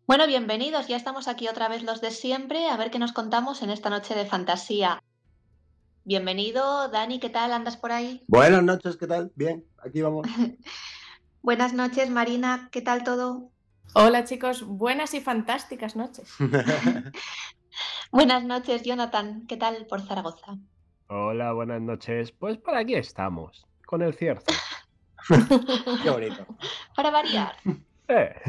[0.09, 0.89] Bueno, bienvenidos.
[0.89, 3.91] Ya estamos aquí otra vez los de siempre a ver qué nos contamos en esta
[3.91, 5.03] noche de fantasía.
[6.03, 7.53] Bienvenido, Dani, ¿qué tal?
[7.53, 8.25] ¿Andas por ahí?
[8.27, 9.31] Buenas noches, ¿qué tal?
[9.35, 10.27] Bien, aquí vamos.
[11.43, 13.51] Buenas noches, Marina, ¿qué tal todo?
[13.93, 16.35] Hola chicos, buenas y fantásticas noches.
[18.11, 20.57] buenas noches, Jonathan, ¿qué tal por Zaragoza?
[21.09, 22.33] Hola, buenas noches.
[22.33, 24.55] Pues por aquí estamos, con el cierto.
[26.03, 26.47] Qué bonito.
[26.97, 27.57] Para variar.
[28.09, 28.41] Eh.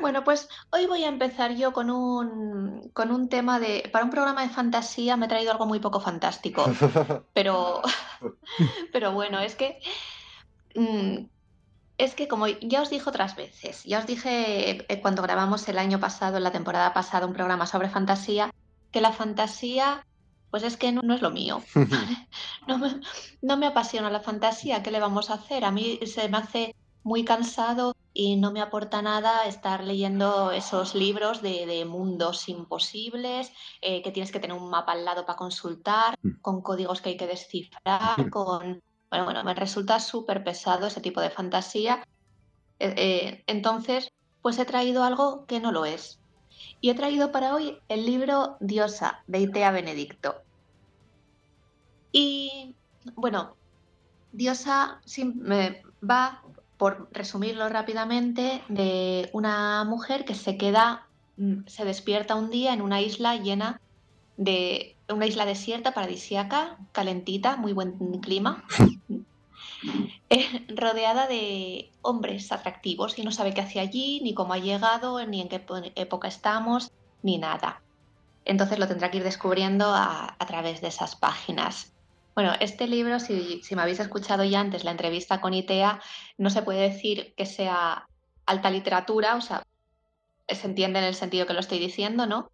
[0.00, 3.88] Bueno, pues hoy voy a empezar yo con un, con un tema de...
[3.92, 6.64] Para un programa de fantasía me he traído algo muy poco fantástico,
[7.32, 7.82] pero,
[8.92, 9.80] pero bueno, es que...
[10.74, 11.26] Mm,
[11.98, 15.78] es que como ya os dije otras veces, ya os dije eh, cuando grabamos el
[15.78, 18.54] año pasado, en la temporada pasada, un programa sobre fantasía,
[18.92, 20.06] que la fantasía,
[20.52, 21.60] pues es que no, es lo mío.
[22.68, 23.00] no, me,
[23.42, 25.64] no me apasiona la fantasía, ¿qué le vamos a hacer?
[25.64, 30.94] A mí se me hace muy cansado y no me aporta nada estar leyendo esos
[30.94, 36.18] libros de, mundos imposibles, eh, que tienes que tener un mapa al lado para consultar,
[36.22, 36.40] mm.
[36.40, 38.82] con códigos que hay que descifrar, con...
[39.10, 42.04] Bueno, bueno, me resulta súper pesado ese tipo de fantasía.
[42.78, 46.20] Eh, eh, entonces, pues he traído algo que no lo es.
[46.80, 50.42] Y he traído para hoy el libro Diosa de Itea Benedicto.
[52.12, 52.74] Y
[53.14, 53.56] bueno,
[54.32, 55.00] Diosa
[55.36, 56.42] me va
[56.78, 62.80] por resumirlo rápidamente, de una mujer que se queda, mm, se despierta un día en
[62.80, 63.80] una isla llena
[64.36, 68.64] de una isla desierta, paradisíaca, calentita, muy buen clima,
[70.30, 75.24] eh, rodeada de hombres atractivos y no sabe qué hace allí, ni cómo ha llegado,
[75.26, 75.64] ni en qué
[75.96, 77.82] época estamos, ni nada.
[78.44, 81.92] Entonces lo tendrá que ir descubriendo a través de esas páginas.
[82.38, 86.00] Bueno, este libro, si, me habéis escuchado ya antes la entrevista con ITEA,
[86.36, 88.06] no se puede decir que sea
[88.46, 89.64] alta literatura, o sea,
[90.46, 92.52] se entiende en el sentido que lo estoy diciendo, ¿no?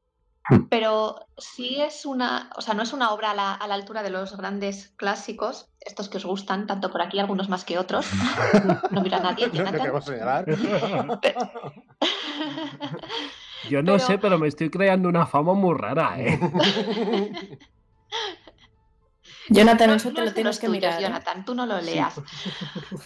[0.49, 0.69] Hmm.
[0.71, 4.35] Pero sí es una, o sea, no es una obra a la, altura de los
[4.39, 8.07] grandes clásicos, estos que os gustan, tanto por aquí, algunos más que otros.
[8.91, 9.51] no mira a nadie.
[13.69, 16.41] Yo no sé, pero me estoy creando una fama muy rara, ¿eh?
[19.49, 21.01] Jonathan, eso te lo tienes que mirar.
[21.01, 21.03] ¿eh?
[21.03, 22.21] Jonathan, tú no lo leas.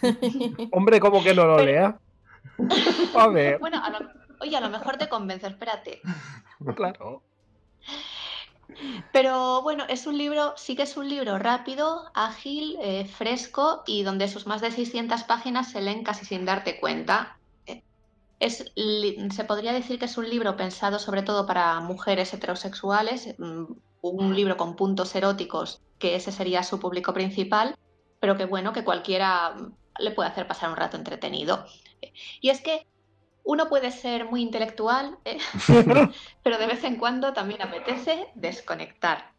[0.72, 1.98] Hombre, ¿cómo que no lo lea?
[3.16, 3.58] A ver.
[3.58, 3.82] Bueno,
[4.40, 6.00] oye, a lo mejor te convenzo, espérate.
[6.74, 7.22] Claro.
[9.12, 14.02] Pero bueno, es un libro, sí que es un libro rápido, ágil, eh, fresco y
[14.02, 17.38] donde sus más de 600 páginas se leen casi sin darte cuenta.
[17.66, 17.82] Eh,
[18.38, 18.72] es,
[19.34, 23.64] se podría decir que es un libro pensado sobre todo para mujeres heterosexuales, mm,
[24.00, 27.76] un libro con puntos eróticos, que ese sería su público principal,
[28.20, 29.54] pero que bueno, que cualquiera
[29.98, 31.64] le puede hacer pasar un rato entretenido.
[32.40, 32.86] Y es que
[33.44, 35.38] uno puede ser muy intelectual, ¿eh?
[36.42, 39.32] pero de vez en cuando también apetece desconectar.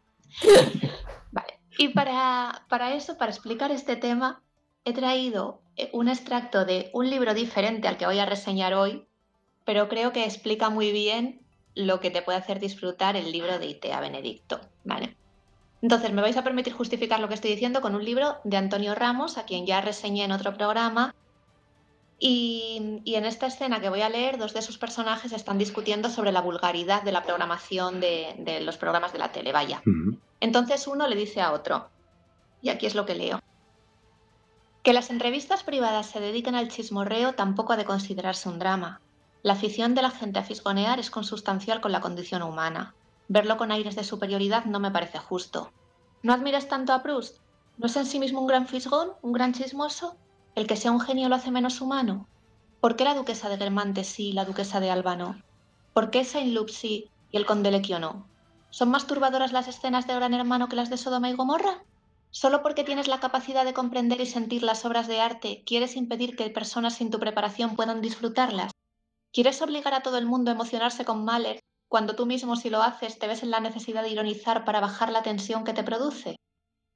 [1.30, 1.60] Vale.
[1.78, 4.42] Y para, para eso, para explicar este tema,
[4.84, 9.06] he traído eh, un extracto de un libro diferente al que voy a reseñar hoy,
[9.64, 13.66] pero creo que explica muy bien lo que te puede hacer disfrutar el libro de
[13.66, 15.16] Itea Benedicto, ¿vale?
[15.82, 18.94] Entonces, me vais a permitir justificar lo que estoy diciendo con un libro de Antonio
[18.94, 21.14] Ramos, a quien ya reseñé en otro programa.
[22.18, 26.32] Y, en esta escena que voy a leer, dos de sus personajes están discutiendo sobre
[26.32, 29.82] la vulgaridad de la programación de, los programas de la tele, vaya.
[30.38, 31.88] Entonces uno le dice a otro,
[32.60, 33.40] y aquí es lo que leo,
[34.82, 39.00] que las entrevistas privadas se dediquen al chismorreo tampoco ha de considerarse un drama.
[39.42, 42.94] La afición de la gente a fisgonear es consustancial con la condición humana.
[43.26, 45.72] Verlo con aires de superioridad no me parece justo.
[46.22, 47.38] ¿No admiras tanto a Proust?
[47.78, 50.16] ¿No es en sí mismo un gran fisgón, un gran chismoso?
[50.54, 52.26] ¿El que sea un genio lo hace menos humano?
[52.82, 55.40] ¿Por qué la duquesa de Guermantes sí y la duquesa de Alba no?
[55.94, 58.26] ¿Por qué Saint-Loup sí y el conde Lequio no?
[58.68, 61.82] ¿Son más turbadoras las escenas de Gran Hermano que las de Sodoma y Gomorra?
[62.30, 66.36] ¿Solo porque tienes la capacidad de comprender y sentir las obras de arte, quieres impedir
[66.36, 68.70] que personas sin tu preparación puedan disfrutarlas?
[69.32, 72.82] ¿Quieres obligar a todo el mundo a emocionarse con Mahler cuando tú mismo si lo
[72.82, 76.36] haces te ves en la necesidad de ironizar para bajar la tensión que te produce?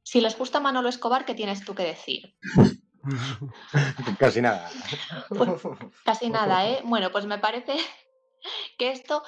[0.05, 2.37] Si les gusta Manolo Escobar, ¿qué tienes tú que decir?
[4.18, 4.70] Casi nada.
[5.28, 5.51] Pues,
[6.05, 6.80] casi nada, ¿eh?
[6.85, 7.76] Bueno, pues me parece
[8.78, 9.22] que esto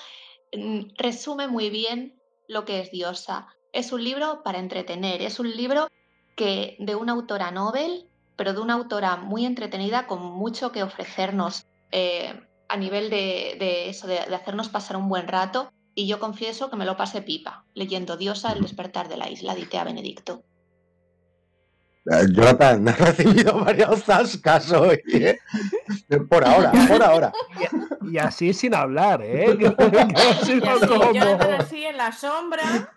[0.56, 3.48] mm, resume muy bien lo que es Diosa.
[3.72, 5.88] Es un libro para entretener, es un libro
[6.36, 11.66] que de una autora novel, pero de una autora muy entretenida con mucho que ofrecernos
[11.92, 15.70] eh, a nivel de, eso, de, de hacernos pasar un buen rato.
[15.94, 19.54] Y yo confieso que me lo pasé pipa, leyendo Diosa, El despertar de la isla,
[19.54, 20.44] de a Benedicto.
[22.10, 25.38] Eh, Jonathan, ha recibido varios zascas hoy, ¿eh?
[26.28, 27.32] Por ahora, por ahora.
[28.02, 29.56] Y, así sin hablar, ¿eh?
[30.14, 32.92] así, Jonathan así en la sombra.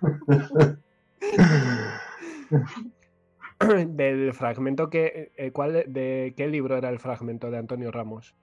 [3.87, 5.31] Del fragmento que.
[5.37, 8.35] Eh, ¿cuál, ¿De qué libro era el fragmento de Antonio Ramos?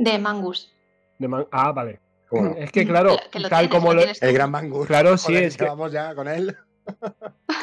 [0.00, 0.72] De Mangus.
[1.18, 2.00] De ah, vale.
[2.56, 3.16] Es que claro,
[3.48, 4.02] tal como lo.
[4.02, 4.86] El gran Mangus.
[4.86, 5.64] Claro, sí, es que.
[5.64, 6.56] Vamos ya con él.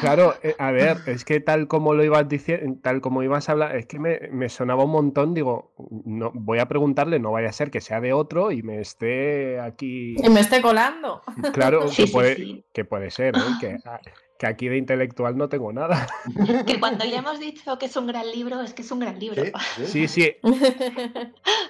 [0.00, 3.52] Claro, eh, a ver, es que tal como lo ibas diciendo, tal como ibas a
[3.52, 5.72] hablar, es que me, sonaba un montón, digo,
[6.04, 9.58] no, voy a preguntarle, no vaya a ser que sea de otro y me esté
[9.58, 10.14] aquí.
[10.22, 11.22] Y me esté colando.
[11.52, 13.40] Claro, que, puede, que puede ser, ¿eh?
[13.60, 13.78] que,
[14.38, 16.06] que, aquí de intelectual no tengo nada.
[16.64, 19.18] Que cuando ya hemos dicho que es un gran libro, es que es un gran
[19.18, 19.42] libro.
[19.84, 20.36] Sí, sí.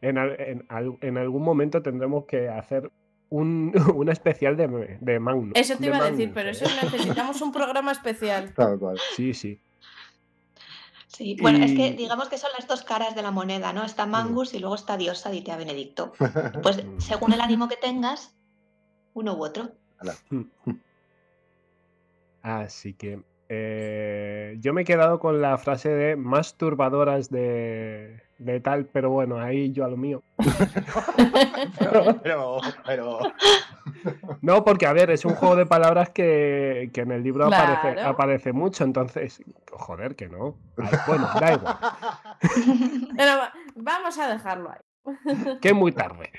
[0.00, 0.66] En, en,
[1.00, 2.90] en algún momento tendremos que hacer
[3.28, 5.52] un, un especial de, de Magnus.
[5.54, 8.52] Eso te iba a decir, pero eso necesitamos un programa especial.
[8.56, 8.98] Tal cual.
[9.14, 9.60] Sí, sí.
[11.08, 13.84] Sí, bueno, es que digamos que son las dos caras de la moneda, ¿no?
[13.84, 16.12] Está Mangus y luego está Diosa, dite a Benedicto.
[16.62, 18.36] Pues según el ánimo que tengas,
[19.14, 19.70] uno u otro.
[22.42, 28.60] Así que eh, yo me he quedado con la frase de más turbadoras de, de
[28.60, 30.22] tal, pero bueno, ahí yo a lo mío.
[31.78, 33.18] pero, pero,
[34.42, 38.00] No, porque a ver, es un juego de palabras que, que en el libro aparece,
[38.00, 40.56] aparece, mucho, entonces, joder, que no.
[41.06, 41.76] Bueno, da igual.
[43.16, 43.32] Pero
[43.74, 45.58] vamos a dejarlo ahí.
[45.60, 46.30] Que muy tarde.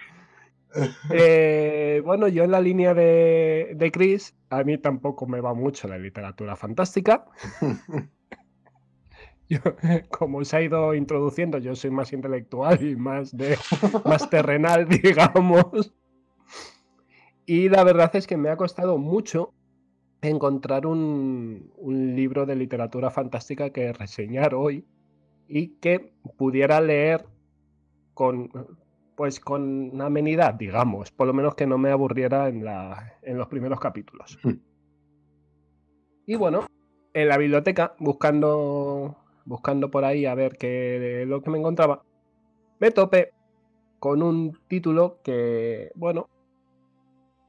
[1.09, 5.87] Eh, bueno, yo en la línea de, de Chris, a mí tampoco me va mucho
[5.87, 7.25] la literatura fantástica.
[10.09, 13.57] como se ha ido introduciendo, yo soy más intelectual y más, de,
[14.05, 15.93] más terrenal, digamos.
[17.45, 19.53] Y la verdad es que me ha costado mucho
[20.21, 24.85] encontrar un, un libro de literatura fantástica que reseñar hoy
[25.47, 27.25] y que pudiera leer
[28.13, 28.49] con,
[29.15, 33.47] pues con amenidad, digamos, por lo menos que no me aburriera en, la, en los
[33.47, 34.37] primeros capítulos.
[34.43, 34.59] Hmm.
[36.25, 36.67] Y bueno,
[37.13, 39.17] en la biblioteca, buscando,
[39.47, 42.03] buscando por ahí a ver qué lo que me encontraba,
[42.79, 43.31] me topé
[43.99, 46.29] con un título que, bueno,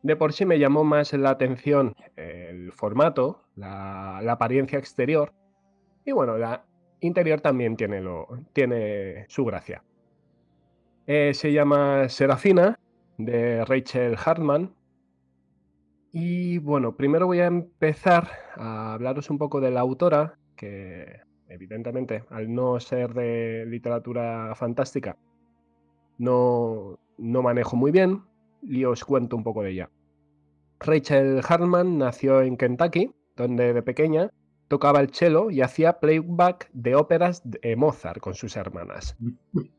[0.03, 5.35] de por sí me llamó más la atención el formato, la, apariencia exterior,
[6.05, 6.65] y bueno, la
[7.01, 9.83] interior también tiene, lo, tiene su gracia.
[11.07, 12.79] Eh, se llama Serafina,
[13.19, 14.75] de Rachel Hartman.
[16.13, 22.25] Y bueno, primero voy a empezar a hablaros un poco de la autora, que evidentemente
[22.31, 25.17] al no ser de literatura fantástica,
[26.19, 28.23] no, no manejo muy bien
[28.63, 29.91] y os cuento un poco de ella.
[30.81, 34.31] Rachel Hartman nació en Kentucky, donde de pequeña
[34.69, 39.17] tocaba el cello y hacía playback de óperas de Mozart con sus hermanas.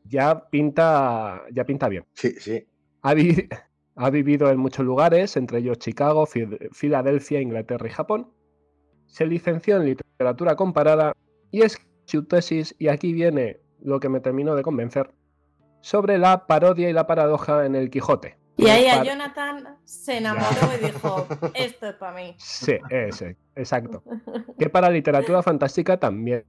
[0.04, 2.04] Ya pinta, ya pinta bien.
[2.14, 2.66] Sí, sí.
[3.02, 8.32] Ha, vivido en muchos lugares, entre ellos Chicago, Filadelfia, Inglaterra y Japón.
[9.06, 11.14] Se licenció en literatura comparada
[11.50, 15.12] y es su tesis, y aquí viene lo que me terminó de convencer,
[15.80, 18.36] sobre la parodia y la paradoja en el Quijote.
[18.56, 20.46] Y ahí a Jonathan se enamoró
[20.78, 22.34] y dijo, esto es para mí.
[22.36, 24.02] Sí, ese, exacto.
[24.58, 26.44] Que para literatura fantástica también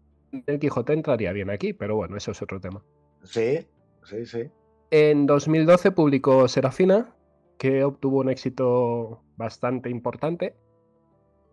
[0.46, 2.84] el Quijote entraría bien aquí, pero bueno, eso es otro tema.
[3.24, 3.68] Sí,
[4.04, 4.50] sí, sí.
[4.90, 7.16] En 2012 publicó Serafina,
[7.58, 10.56] que obtuvo un éxito bastante importante,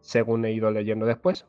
[0.00, 1.46] según he ido leyendo después.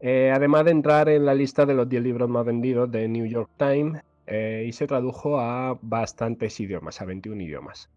[0.00, 3.26] Eh, además de entrar en la lista de los 10 libros más vendidos de New
[3.26, 7.90] York Times, eh, y se tradujo a bastantes idiomas, a 21 idiomas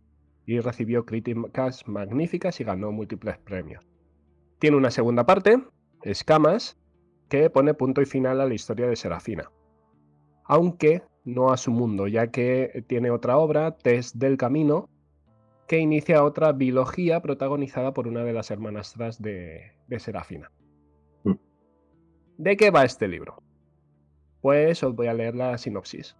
[0.48, 3.86] y recibió críticas magníficas y ganó múltiples premios.
[4.60, 5.62] Tiene una segunda parte,
[6.04, 6.78] Escamas,
[7.28, 9.52] que pone punto y final a la historia de Serafina.
[10.46, 14.90] Aunque no a su mundo, ya que tiene otra obra, Test del Camino,
[15.68, 20.50] que inicia otra biología protagonizada por una de las hermanastras de, de Serafina.
[22.38, 23.42] ¿De qué va este libro?
[24.42, 26.16] Pues os voy a leer la sinopsis.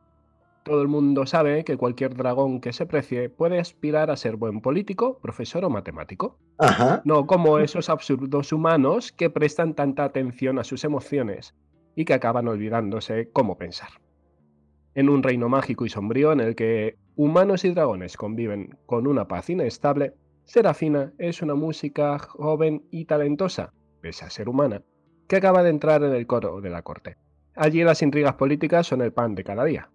[0.64, 4.60] Todo el mundo sabe que cualquier dragón que se precie puede aspirar a ser buen
[4.60, 6.40] político, profesor o matemático.
[6.58, 7.04] Ajá.
[7.06, 11.56] No como esos absurdos humanos que prestan tanta atención a sus emociones
[11.96, 13.90] y que acaban olvidándose cómo pensar.
[14.96, 19.28] En un reino mágico y sombrío en el que humanos y dragones conviven con una
[19.28, 20.16] paz inestable,
[20.46, 24.82] Serafina es una música joven y talentosa, pese a ser humana,
[25.28, 27.18] que acaba de entrar en el coro de la corte.
[27.56, 29.90] Allí las intrigas políticas son el pan de cada día.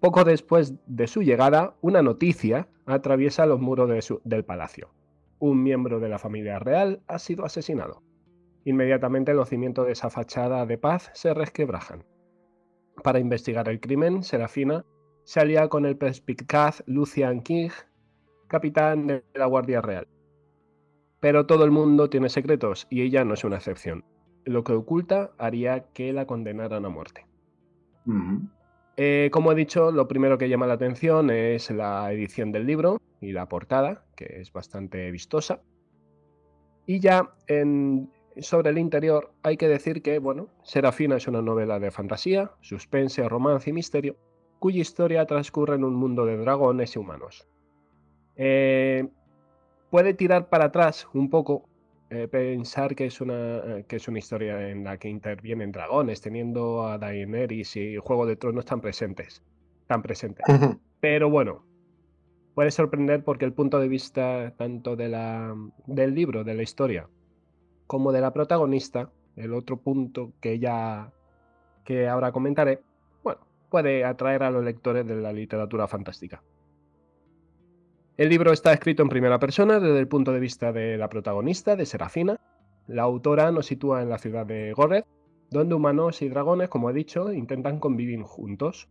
[0.00, 3.90] Poco después de su llegada, una noticia atraviesa los muros
[4.24, 4.90] del palacio.
[5.38, 8.02] Un miembro de la familia real ha sido asesinado.
[8.64, 12.04] Inmediatamente los cimientos de esa fachada de paz se resquebrajan.
[13.02, 14.84] Para investigar el crimen, Serafina
[15.24, 17.70] se alía con el perspicaz Lucian King,
[18.48, 20.08] capitán de la Guardia Real.
[21.20, 24.04] Pero todo el mundo tiene secretos y ella no es una excepción.
[24.44, 27.26] Lo que oculta haría que la condenaran a muerte.
[28.96, 33.00] Eh, como he dicho, lo primero que llama la atención es la edición del libro
[33.20, 35.62] y la portada, que es bastante vistosa.
[36.86, 41.78] Y ya en- sobre el interior hay que decir que, bueno, Serafina es una novela
[41.78, 44.16] de fantasía, suspense, romance y misterio,
[44.58, 47.46] cuya historia transcurre en un mundo de dragones y humanos.
[48.36, 49.08] Eh,
[49.90, 51.68] puede tirar para atrás un poco,
[52.10, 56.20] eh, pensar que es, una, eh, que es una historia en la que intervienen dragones,
[56.20, 59.44] teniendo a Daenerys y Juego de Tronos tan presentes.
[59.86, 60.44] Tan presentes.
[61.00, 61.64] Pero bueno,
[62.56, 65.54] puede sorprender porque el punto de vista tanto de la,
[65.86, 67.08] del libro, de la historia,
[67.86, 71.12] como de la protagonista, el otro punto que ya
[71.84, 72.80] que ahora comentaré,
[73.22, 73.40] bueno,
[73.70, 76.42] puede atraer a los lectores de la literatura fantástica.
[78.20, 81.74] El libro está escrito en primera persona desde el punto de vista de la protagonista,
[81.74, 82.36] de Serafina.
[82.86, 85.04] La autora nos sitúa en la ciudad de Gorred,
[85.50, 88.90] donde humanos y dragones, como he dicho, intentan convivir juntos.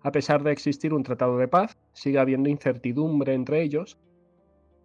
[0.00, 3.98] A pesar de existir un tratado de paz, sigue habiendo incertidumbre entre ellos,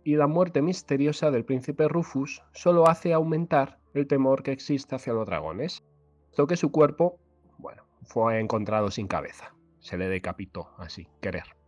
[0.04, 5.14] y la muerte misteriosa del príncipe Rufus solo hace aumentar el temor que existe hacia
[5.14, 5.86] los dragones,
[6.26, 7.18] puesto que su cuerpo,
[7.58, 9.56] bueno, fue encontrado sin cabeza.
[9.80, 11.59] Se le decapitó así, querer.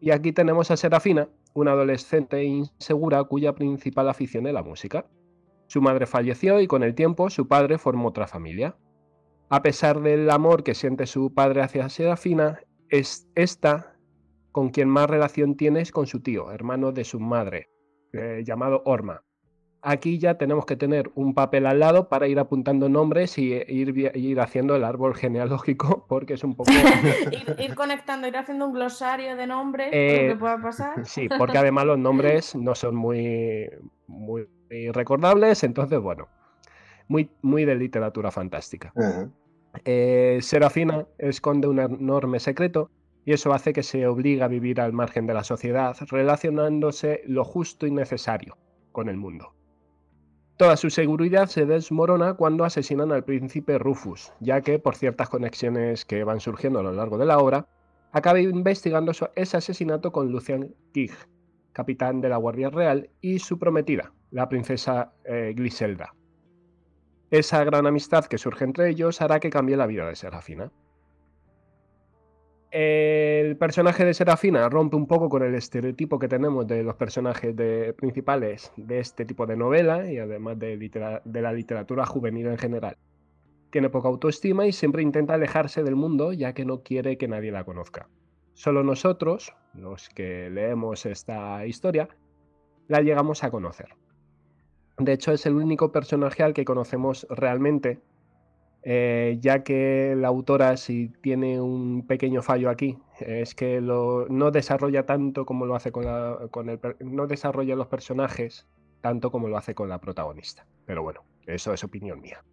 [0.00, 5.06] Y aquí tenemos a Serafina, una adolescente insegura cuya principal afición es la música.
[5.66, 8.76] Su madre falleció y con el tiempo su padre formó otra familia.
[9.48, 13.96] A pesar del amor que siente su padre hacia Serafina, es esta
[14.52, 17.68] con quien más relación tiene es con su tío, hermano de su madre,
[18.12, 19.25] eh, llamado Orma.
[19.88, 23.64] Aquí ya tenemos que tener un papel al lado para ir apuntando nombres y eh,
[23.68, 26.72] ir, ir haciendo el árbol genealógico, porque es un poco...
[27.30, 31.06] ir, ir conectando, ir haciendo un glosario de nombres, Eh, lo que pueda pasar.
[31.06, 33.70] Sí, porque además los nombres no son muy,
[34.08, 34.48] muy
[34.92, 36.26] recordables, entonces bueno,
[37.06, 38.92] muy, muy de literatura fantástica.
[39.84, 42.90] Eh, Serafina esconde un enorme secreto
[43.24, 47.44] y eso hace que se obligue a vivir al margen de la sociedad, relacionándose lo
[47.44, 48.56] justo y necesario
[48.90, 49.52] con el mundo.
[50.56, 56.06] Toda su seguridad se desmorona cuando asesinan al príncipe Rufus, ya que, por ciertas conexiones
[56.06, 57.66] que van surgiendo a lo largo de la obra,
[58.12, 61.10] acaba investigando ese asesinato con Lucian King,
[61.74, 66.14] capitán de la Guardia Real, y su prometida, la princesa eh, Griselda.
[67.30, 70.72] Esa gran amistad que surge entre ellos hará que cambie la vida de Serafina.
[72.78, 77.54] El personaje de Serafina rompe un poco con el estereotipo que tenemos de los personajes
[77.94, 80.76] principales de este tipo de novela y además de,
[81.24, 82.98] de la literatura juvenil en general.
[83.70, 87.50] Tiene poca autoestima y siempre intenta alejarse del mundo ya que no quiere que nadie
[87.50, 88.10] la conozca.
[88.52, 92.10] Solo nosotros, los que leemos esta historia,
[92.88, 93.88] la llegamos a conocer.
[94.98, 98.00] De hecho, es el único personaje al que conocemos realmente,
[98.88, 105.04] eh, ya que la autora, si tiene un pequeño fallo aquí, es que no desarrolla
[105.04, 106.04] tanto como lo hace con,
[106.68, 106.78] el...
[107.00, 108.64] no desarrolla los personajes
[109.00, 110.68] tanto como lo hace con la protagonista.
[110.84, 112.44] Pero bueno, eso es opinión mía.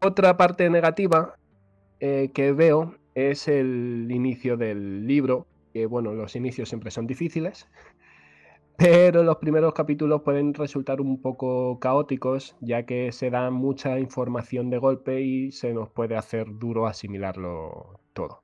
[0.00, 1.34] Otra parte negativa
[2.00, 7.68] eh, que veo es el inicio del libro, que bueno, los inicios siempre son difíciles,
[8.80, 14.70] pero los primeros capítulos pueden resultar un poco caóticos, ya que se da mucha información
[14.70, 18.42] de golpe y se nos puede hacer duro asimilarlo todo.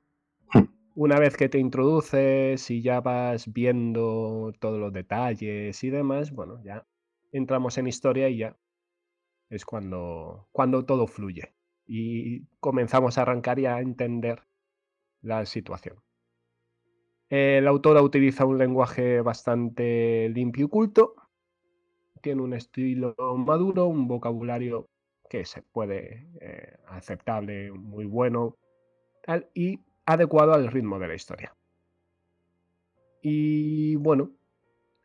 [0.53, 0.65] Hmm.
[0.95, 6.63] Una vez que te introduces y ya vas viendo todos los detalles y demás, bueno,
[6.63, 6.87] ya
[7.33, 8.59] entramos en historia y ya
[9.49, 11.55] es cuando, cuando todo fluye
[11.87, 14.43] y comenzamos a arrancar y a entender
[15.23, 15.97] la situación.
[17.29, 21.15] La autora utiliza un lenguaje bastante limpio y culto,
[22.21, 24.89] tiene un estilo maduro, un vocabulario
[25.29, 28.57] que se puede eh, aceptable, muy bueno,
[29.55, 31.55] y adecuado al ritmo de la historia.
[33.23, 34.31] Y bueno,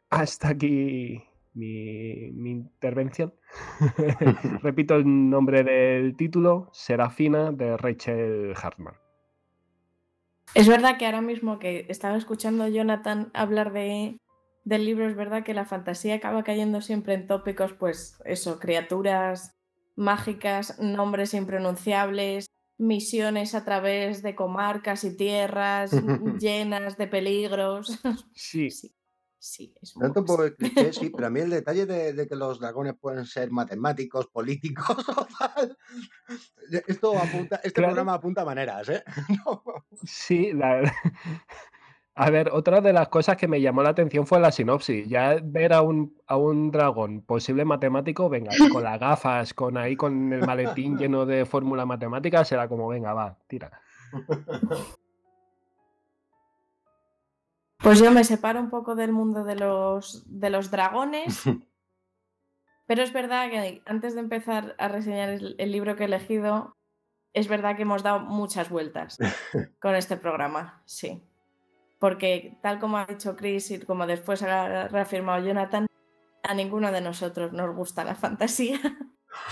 [0.09, 3.33] hasta aquí mi, intervención.
[4.61, 9.00] Repito el nombre del título, Serafina, de Rachel Hartman.
[10.53, 14.19] Es verdad que ahora mismo que estaba escuchando a Jonathan hablar de,
[14.65, 19.55] del libro, es verdad que la fantasía acaba cayendo siempre en tópicos, pues eso, criaturas
[19.95, 22.47] mágicas, nombres impronunciables,
[22.77, 25.91] misiones a través de comarcas y tierras
[26.39, 27.99] llenas de peligros.
[28.33, 28.71] Sí.
[28.71, 28.93] sí.
[29.43, 32.35] Sí, es muy Tanto por el cliché, sí, pero a mí el detalle de, que
[32.35, 34.85] los dragones pueden ser matemáticos, políticos
[35.17, 35.75] o tal.
[36.85, 39.03] Esto apunta, este programa apunta maneras, ¿eh?
[40.05, 40.83] Sí, la,
[42.13, 45.07] a ver, otra de las cosas que me llamó la atención fue la sinopsis.
[45.07, 49.95] Ya ver a un, a un dragón posible matemático, venga, con las gafas, con ahí
[49.95, 53.71] con el maletín lleno de fórmula matemática, será como, venga, va, tira.
[57.81, 61.41] Pues yo me separo un poco del mundo de los, de los dragones.
[62.87, 66.75] Pero es verdad que antes de empezar a reseñar el libro que he elegido,
[67.33, 69.17] es verdad que hemos dado muchas vueltas
[69.79, 71.23] con este programa, sí
[72.01, 75.85] porque tal como ha dicho Chris y como después ha reafirmado Jonathan,
[76.41, 78.79] a ninguno de nosotros nos gusta la fantasía.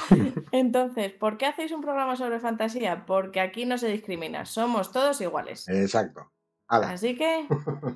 [0.52, 3.06] Entonces, ¿por qué hacéis un programa sobre fantasía?
[3.06, 5.70] Porque aquí no se discrimina, somos todos iguales.
[5.70, 6.32] Exacto.
[6.70, 7.48] Así que,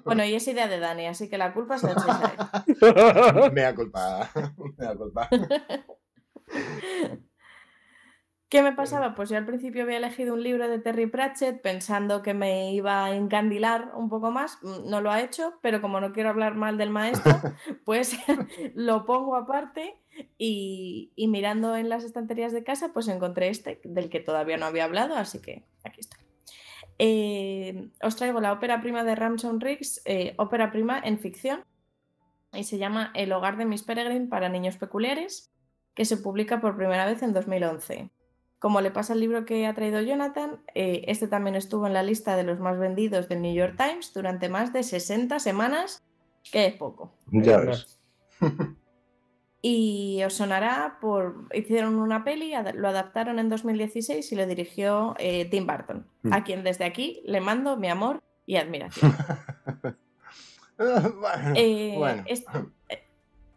[0.03, 3.51] bueno, y es idea de Dani, así que la culpa se la echáis a él.
[3.53, 4.30] Mea culpa.
[8.49, 9.15] ¿Qué me pasaba?
[9.15, 13.05] Pues yo al principio había elegido un libro de Terry Pratchett pensando que me iba
[13.05, 14.57] a encandilar un poco más.
[14.61, 17.34] Mm, no lo ha hecho, pero como no quiero hablar mal del maestro,
[17.86, 18.15] pues
[18.76, 19.95] lo pongo aparte
[20.38, 24.86] y, mirando en las estanterías de casa, pues encontré este, del que todavía no había
[24.86, 26.22] hablado, así que aquí está.
[27.06, 31.66] Eh, os traigo la ópera prima de Ramson Riggs, eh, ópera prima en ficción,
[32.54, 35.51] y se llama El hogar de Miss Peregrine para niños peculiares,
[35.95, 38.10] que se publica por primera vez en 2011.
[38.58, 42.04] Como le pasa al libro que ha traído Jonathan, eh, este también estuvo en la
[42.04, 46.06] lista de los más vendidos del New York Times durante más de 60 semanas,
[46.54, 47.18] que es poco.
[47.34, 47.99] Ya ves.
[49.66, 51.47] Y os sonará por.
[51.53, 56.43] Hicieron una peli, lo adaptaron en 2016 y lo dirigió eh, Tim Burton, a hmm.
[56.43, 59.16] quien desde aquí le mando mi amor y admiración.
[61.55, 62.66] Eh, bueno, Esta,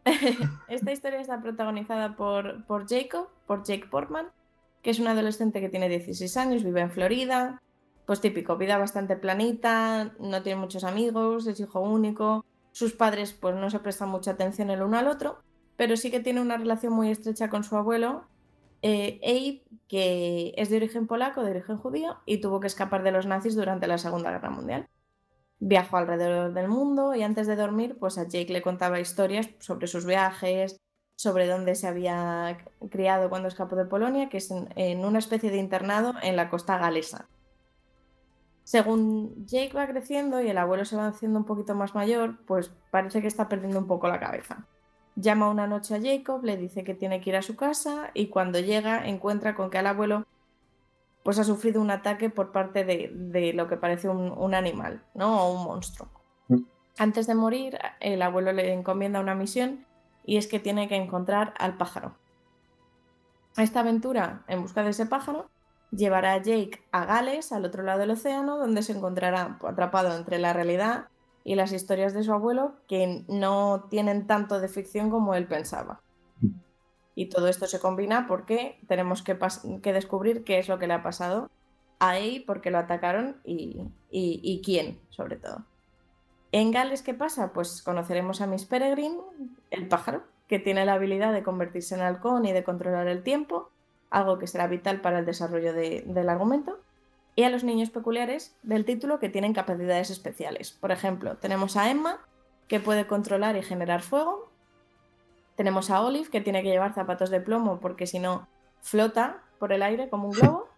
[0.68, 4.28] esta, historia está protagonizada por, por Jacob, por Jake Portman,
[4.82, 7.60] que es un adolescente que tiene 16 años, vive en Florida,
[8.04, 13.56] pues típico, vida bastante planita, no tiene muchos amigos, es hijo único, sus padres pues
[13.56, 15.42] no se prestan mucha atención el uno al otro,
[15.76, 18.24] pero sí que tiene una relación muy estrecha con su abuelo,
[18.82, 23.12] eh, Abe, que es de origen polaco, de origen judío, y tuvo que escapar de
[23.12, 24.88] los nazis durante la Segunda Guerra Mundial.
[25.58, 29.86] Viajó alrededor del mundo y antes de dormir, pues a Jake le contaba historias sobre
[29.86, 30.76] sus viajes,
[31.16, 32.58] sobre dónde se había
[32.90, 36.76] criado cuando escapó de Polonia, que es en, una especie de internado en la costa
[36.76, 37.26] galesa.
[38.64, 42.70] Según Jake va creciendo y el abuelo se va haciendo un poquito más mayor, pues
[42.90, 44.66] parece que está perdiendo un poco la cabeza.
[45.16, 48.28] Llama una noche a Jacob, le dice que tiene que ir a su casa y
[48.28, 50.26] cuando llega encuentra con que el abuelo
[51.22, 55.42] pues ha sufrido un ataque por parte de, lo que parece un, un, animal, ¿no?
[55.42, 56.08] O un monstruo.
[56.48, 56.62] Mm.
[56.98, 59.86] Antes de morir, el abuelo le encomienda una misión
[60.24, 62.14] y es que tiene que encontrar al pájaro.
[63.56, 65.48] Esta aventura en busca de ese pájaro
[65.90, 70.38] llevará a Jake a Gales, al otro lado del océano, donde se encontrará atrapado entre
[70.38, 71.08] la realidad
[71.46, 76.00] y las historias de su abuelo, que no tienen tanto de ficción como él pensaba.
[77.14, 79.38] Y todo esto se combina porque tenemos que,
[79.92, 81.48] descubrir qué es lo que le ha pasado
[82.00, 85.64] a él, por qué lo atacaron y quién, sobre todo.
[86.50, 87.52] En Gales, ¿qué pasa?
[87.52, 89.16] Pues conoceremos a Miss Peregrine,
[89.70, 93.70] el pájaro, que tiene la habilidad de convertirse en halcón y de controlar el tiempo,
[94.10, 96.80] algo que será vital para el desarrollo del argumento,
[97.36, 100.72] y a los niños peculiares del título que tienen capacidades especiales.
[100.72, 102.26] Por ejemplo, tenemos a Emma,
[102.66, 104.50] que puede controlar y generar fuego,
[105.56, 108.48] tenemos a Olive, que tiene que llevar zapatos de plomo porque si no
[108.82, 110.68] flota por el aire como un globo.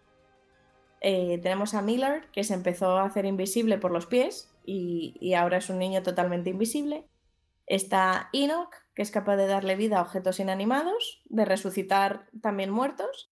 [1.01, 5.57] Eh, tenemos a Millard, que se empezó a hacer invisible por los pies y, ahora
[5.57, 7.05] es un niño totalmente invisible.
[7.67, 13.31] Está Enoch, que es capaz de darle vida a objetos inanimados, de resucitar también muertos.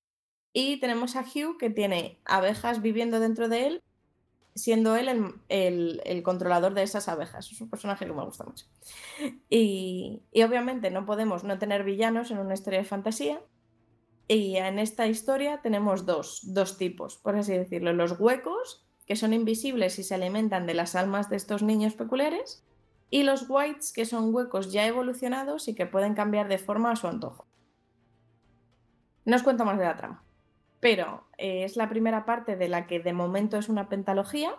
[0.53, 3.83] Y tenemos a Hugh, que tiene abejas viviendo dentro de él,
[4.55, 5.07] siendo él
[5.49, 7.51] el, el- controlador de esas abejas.
[7.51, 8.65] Es un personaje que me gusta mucho.
[9.49, 13.41] Y, y obviamente no podemos no tener villanos en una historia de fantasía.
[14.27, 17.93] Y en esta historia tenemos dos, dos tipos, por así decirlo.
[17.93, 22.63] Los huecos, que son invisibles y se alimentan de las almas de estos niños peculiares.
[23.09, 26.95] Y los whites, que son huecos ya evolucionados y que pueden cambiar de forma a
[26.95, 27.45] su antojo.
[29.23, 30.23] No os cuento más de la trama.
[30.79, 34.55] Pero eh, es la primera parte de la que de momento es una pentalogía.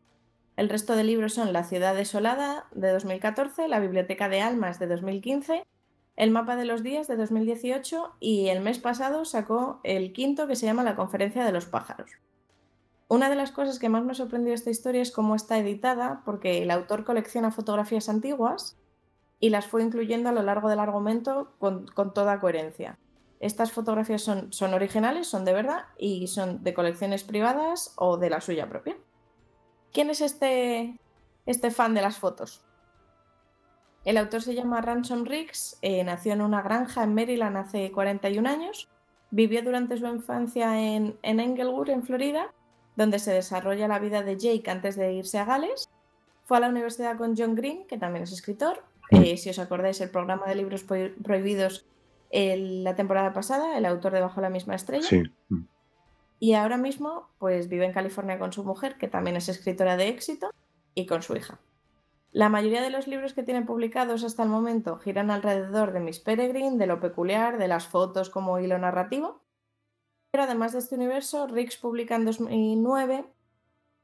[0.56, 4.88] El resto de libros son La ciudad desolada de 2014, La biblioteca de almas de
[4.88, 5.64] 2015,
[6.16, 10.56] El mapa de los días de 2018 y el mes pasado sacó el quinto que
[10.56, 12.10] se llama La conferencia de los pájaros.
[13.06, 16.22] Una de las cosas que más me sorprendió de esta historia es cómo está editada,
[16.24, 18.76] porque el autor colecciona fotografías antiguas
[19.40, 22.98] y las fue incluyendo a lo largo del argumento con toda coherencia.
[23.40, 28.30] Estas fotografías son, son originales, son de verdad y son de colecciones privadas o de
[28.30, 28.96] la suya propia.
[29.92, 30.98] ¿Quién es este,
[31.46, 32.64] este fan de las fotos?
[34.04, 38.48] El autor se llama Ransom Riggs, eh, nació en una granja en Maryland hace 41
[38.48, 38.88] años,
[39.30, 42.52] vivió durante su infancia en, en Englewood, en Florida,
[42.96, 45.88] donde se desarrolla la vida de Jake antes de irse a Gales.
[46.44, 48.82] Fue a la universidad con John Green, que también es escritor.
[49.10, 51.86] Eh, si os acordáis, el programa de libros pro- prohibidos
[52.30, 55.08] el- la temporada pasada, el autor de Bajo la misma estrella.
[55.08, 55.22] Sí.
[55.48, 55.64] Mm.
[56.40, 60.08] Y ahora mismo, pues vive en California con su mujer, que también es escritora de
[60.08, 60.50] éxito,
[60.94, 61.58] y con su hija.
[62.30, 66.20] La mayoría de los libros que tiene publicados hasta el momento giran alrededor de Miss
[66.20, 69.40] Peregrine, de lo peculiar, de las fotos como hilo narrativo.
[70.30, 73.24] Pero además de este universo, Riggs publica en 2009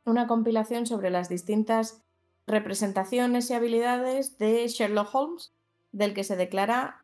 [0.06, 2.02] una compilación sobre las distintas
[2.46, 5.52] representaciones y habilidades de Sherlock Holmes,
[5.92, 7.03] del que se declara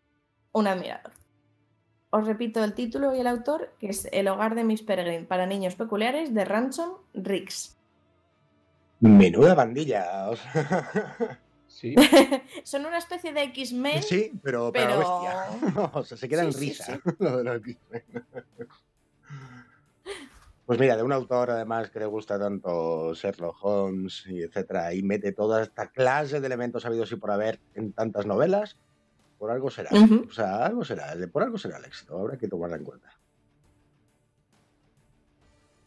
[0.53, 1.13] un admirador.
[2.11, 5.47] Os repito el título y el autor, que es El hogar de Miss Peregrine para
[5.47, 7.77] niños peculiares de Ransom Riggs.
[9.01, 10.31] Menuda bandilla.
[11.73, 11.95] Sí.
[12.65, 14.03] Son una especie de X-Men.
[14.03, 14.99] sí, pero, pero, Pero-
[15.63, 15.91] bestia.
[15.95, 17.11] o sea, se queda en Sí, sí, risa sí.
[17.21, 18.03] lo de los X-Men.
[20.67, 25.03] Pues mira, de un autor además que le gusta tanto Sherlock Holmes y etcétera, y
[25.03, 28.77] mete toda esta clase de elementos habidos y por haber en tantas novelas,
[29.41, 29.89] por algo será.
[30.29, 33.09] O sea, algo será, por algo será el éxito, habrá que tomarla en cuenta.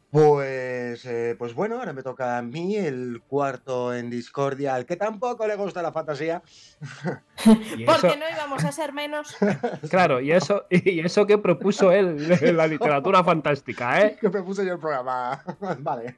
[0.10, 4.96] Pues, eh, pues bueno, ahora me toca a mí el cuarto en discordia, al que
[4.96, 6.42] tampoco le gusta la fantasía.
[7.46, 9.36] Porque eso- no íbamos a ser menos.
[9.90, 14.18] Claro, y eso, y eso que propuso él en la literatura fantástica, ¿eh?
[14.20, 15.44] que propuse yo el programa.
[15.80, 16.18] vale.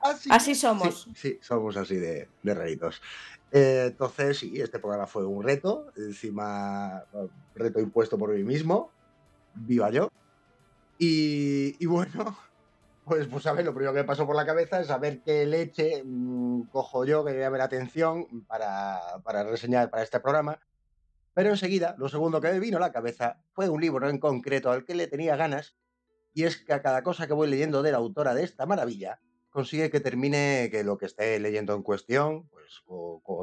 [0.00, 1.02] Así, Así somos.
[1.04, 3.00] Sí, sí, somos así de, de raritos.
[3.50, 7.04] Eh, entonces, sí, este programa fue un reto, encima,
[7.54, 8.90] reto impuesto por mí mismo,
[9.54, 10.10] viva yo.
[10.98, 12.36] Y, y bueno,
[13.04, 15.46] pues, pues a ver, lo primero que me pasó por la cabeza es saber qué
[15.46, 20.58] leche mm, cojo yo, que me llame la atención para, para reseñar para este programa.
[21.34, 24.70] Pero enseguida, lo segundo que me vino a la cabeza fue un libro en concreto
[24.70, 25.76] al que le tenía ganas,
[26.34, 29.20] y es que a cada cosa que voy leyendo de la autora de esta maravilla,
[29.50, 32.82] consigue que termine, que lo que esté leyendo en cuestión, pues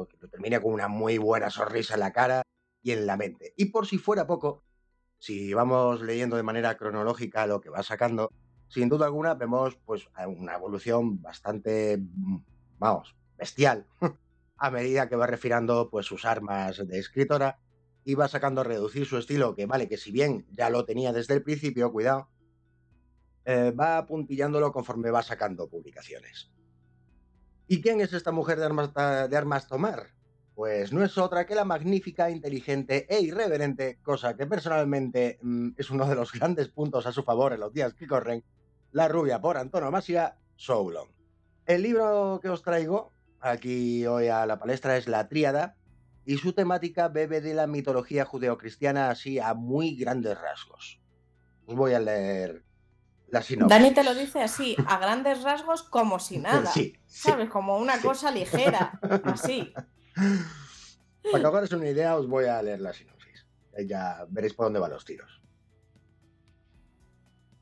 [0.08, 2.42] que termine con una muy buena sonrisa en la cara
[2.82, 3.52] y en la mente.
[3.56, 4.64] Y por si fuera poco,
[5.18, 8.30] si vamos leyendo de manera cronológica lo que va sacando,
[8.68, 12.38] sin duda alguna vemos pues una evolución bastante, mm,
[12.78, 13.86] vamos, bestial,
[14.56, 17.58] a medida que va refinando pues sus armas de escritora
[18.04, 21.12] y va sacando a reducir su estilo, que vale, que si bien ya lo tenía
[21.12, 22.28] desde el principio, cuidado,
[23.46, 26.50] eh, va apuntillándolo conforme va sacando publicaciones.
[27.68, 30.08] ¿Y quién es esta mujer de armas, de armas tomar?
[30.56, 35.90] Pues no es otra que la magnífica, inteligente e irreverente, cosa que personalmente mm, es
[35.90, 38.42] uno de los grandes puntos a su favor en los días que corren,
[38.90, 41.08] la rubia por antonomasia, Soulon.
[41.66, 45.76] El libro que os traigo aquí hoy a la palestra es La Tríada,
[46.24, 51.00] y su temática bebe de la mitología judeocristiana así a muy grandes rasgos.
[51.66, 52.64] Os voy a leer
[53.28, 53.68] la sinopsis.
[53.78, 56.70] Dani te lo dice así, a grandes rasgos, como si nada.
[56.70, 57.28] Sí, sí.
[57.30, 57.48] ¿Sabes?
[57.50, 58.02] Como una Sí.
[58.02, 58.98] cosa ligera.
[59.24, 59.72] Así.
[61.32, 63.46] Para que hagáis una idea, os voy a leer la sinopsis.
[63.76, 65.42] Eh, Ya veréis por dónde van los tiros.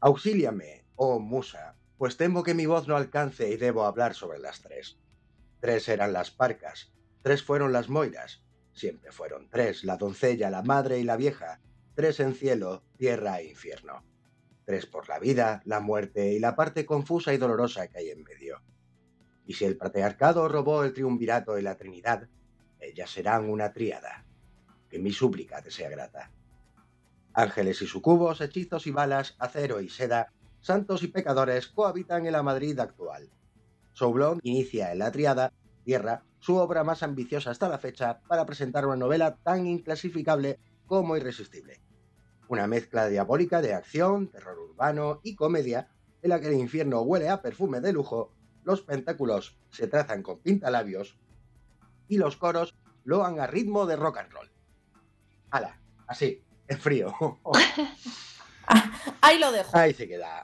[0.00, 4.60] Auxíliame, oh musa, pues temo que mi voz no alcance y debo hablar sobre las
[4.60, 4.98] tres.
[5.60, 6.92] Tres eran las parcas,
[7.22, 8.42] tres fueron las moiras,
[8.74, 11.60] siempre fueron tres, la doncella, la madre y la vieja,
[11.94, 14.04] tres en cielo, tierra e infierno.
[14.64, 18.22] Tres por la vida, la muerte y la parte confusa y dolorosa que hay en
[18.22, 18.62] medio.
[19.46, 22.28] Y si el patriarcado robó el triunvirato y la trinidad,
[22.80, 24.24] ellas serán una tríada.
[24.88, 26.30] que mi súplica te sea grata.
[27.32, 32.44] Ángeles y sucubos, hechizos y balas, acero y seda, santos y pecadores cohabitan en la
[32.44, 33.28] Madrid actual.
[33.92, 35.52] Soublon inicia en la triada
[35.84, 41.16] Tierra su obra más ambiciosa hasta la fecha para presentar una novela tan inclasificable como
[41.16, 41.80] irresistible.
[42.48, 45.88] Una mezcla diabólica de acción, terror urbano y comedia
[46.22, 48.32] en la que el infierno huele a perfume de lujo,
[48.64, 51.18] los pentáculos se trazan con pintalabios
[52.08, 54.50] y los coros loan a ritmo de rock and roll.
[55.50, 55.80] ¡Hala!
[56.06, 57.14] Así, en frío.
[59.20, 59.76] Ahí lo dejo.
[59.76, 60.42] Ahí se queda.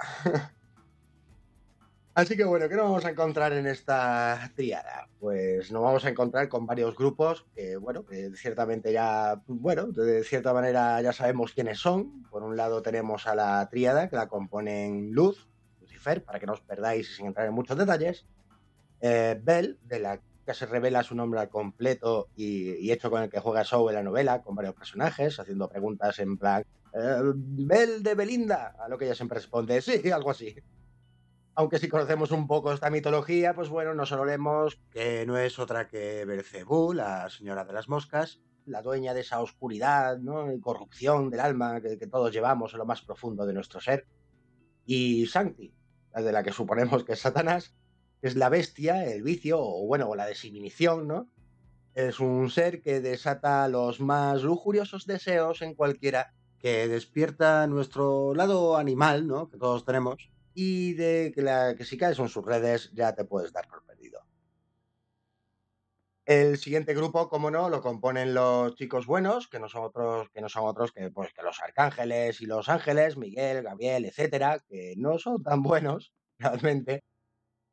[2.20, 5.08] Así que bueno, ¿qué nos vamos a encontrar en esta triada?
[5.18, 10.22] Pues nos vamos a encontrar con varios grupos que, bueno, que ciertamente ya, bueno, de
[10.22, 12.24] cierta manera ya sabemos quiénes son.
[12.24, 15.48] Por un lado tenemos a la triada que la componen Luz,
[15.80, 18.26] Lucifer, para que no os perdáis sin entrar en muchos detalles.
[19.00, 23.22] Eh, Bell, de la que se revela su nombre al completo y, y hecho con
[23.22, 27.22] el que juega Show en la novela, con varios personajes, haciendo preguntas en plan, eh,
[27.34, 30.54] Bell de Belinda, a lo que ella siempre responde, sí, algo así.
[31.60, 35.88] Aunque si conocemos un poco esta mitología, pues bueno, nos olemos que no es otra
[35.88, 40.50] que Belcebú, la señora de las moscas, la dueña de esa oscuridad ¿no?
[40.50, 44.06] y corrupción del alma que, todos llevamos en lo más profundo de nuestro ser.
[44.86, 45.74] Y Sancti,
[46.14, 47.74] de la que suponemos que es Satanás,
[48.22, 51.28] es la bestia, el vicio, o bueno, o la desinhibición, ¿no?
[51.92, 58.78] Es un ser que desata los más lujuriosos deseos en cualquiera, que despierta nuestro lado
[58.78, 59.50] animal, ¿no?
[59.50, 60.30] Que todos tenemos,
[60.62, 64.20] y de que, si caes en sus redes ya te puedes dar por perdido.
[66.26, 70.42] El siguiente grupo, como no, lo componen los chicos buenos, que no son otros que,
[70.42, 74.92] no son otros que, pues, que los arcángeles y los ángeles, Miguel, Gabriel, etcétera, que
[74.98, 77.04] no son tan buenos realmente,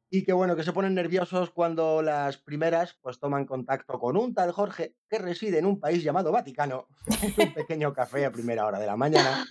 [0.10, 4.34] y que bueno, que se ponen nerviosos cuando las primeras pues toman contacto con un
[4.34, 6.88] tal Jorge que reside en un país llamado Vaticano,
[7.38, 9.46] un pequeño café a primera hora de la mañana,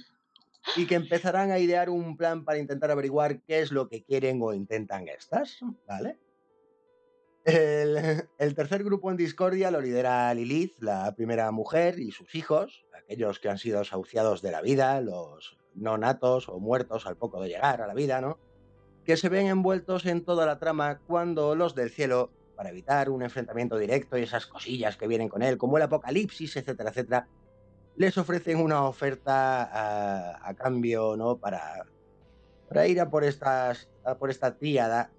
[0.75, 4.41] y que empezarán a idear un plan para intentar averiguar qué es lo que quieren
[4.43, 6.19] o intentan estas, ¿vale?
[7.47, 8.25] El,
[8.57, 13.49] tercer grupo en discordia lo lidera Lilith, la primera mujer, y sus hijos, aquellos que
[13.49, 17.83] han sido desahuciados de la vida, los no natos o muertos al poco de llegar
[17.83, 18.39] a la vida, ¿no?
[19.05, 23.23] Que se ven envueltos en toda la trama cuando los del cielo, para evitar un
[23.23, 27.29] enfrentamiento directo y esas cosillas que vienen con él, como el apocalipsis, etcétera, etcétera,
[27.97, 31.37] les ofrecen una oferta a, cambio, ¿no?
[31.37, 31.87] Para,
[32.69, 33.89] para ir a por, estas,
[34.19, 35.11] por esta tríada,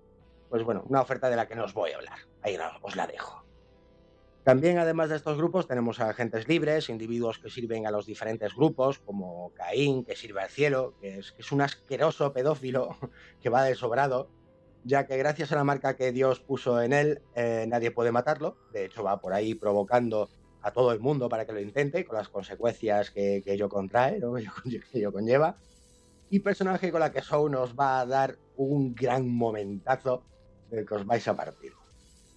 [0.49, 2.19] pues bueno, una oferta de la que no os voy a hablar.
[2.41, 3.43] Ahí os la dejo.
[4.43, 8.97] También, además de estos grupos, tenemos agentes libres, individuos que sirven a los diferentes grupos,
[8.99, 12.95] como Caín, que sirve al cielo, que es, que es un asqueroso pedófilo
[13.41, 14.30] que va de sobrado,
[14.86, 18.55] ya que gracias a la marca que Dios puso en él, eh, nadie puede matarlo.
[18.71, 20.30] De hecho, va por ahí provocando
[20.68, 24.20] a todo el mundo para que lo intente, con las consecuencias que, que ello contrae,
[24.20, 24.34] ¿no?
[24.91, 25.55] que ello conlleva.
[26.30, 30.24] Y personaje con la que Show nos va a dar un gran momentazo
[30.70, 31.72] del que os vais a partir.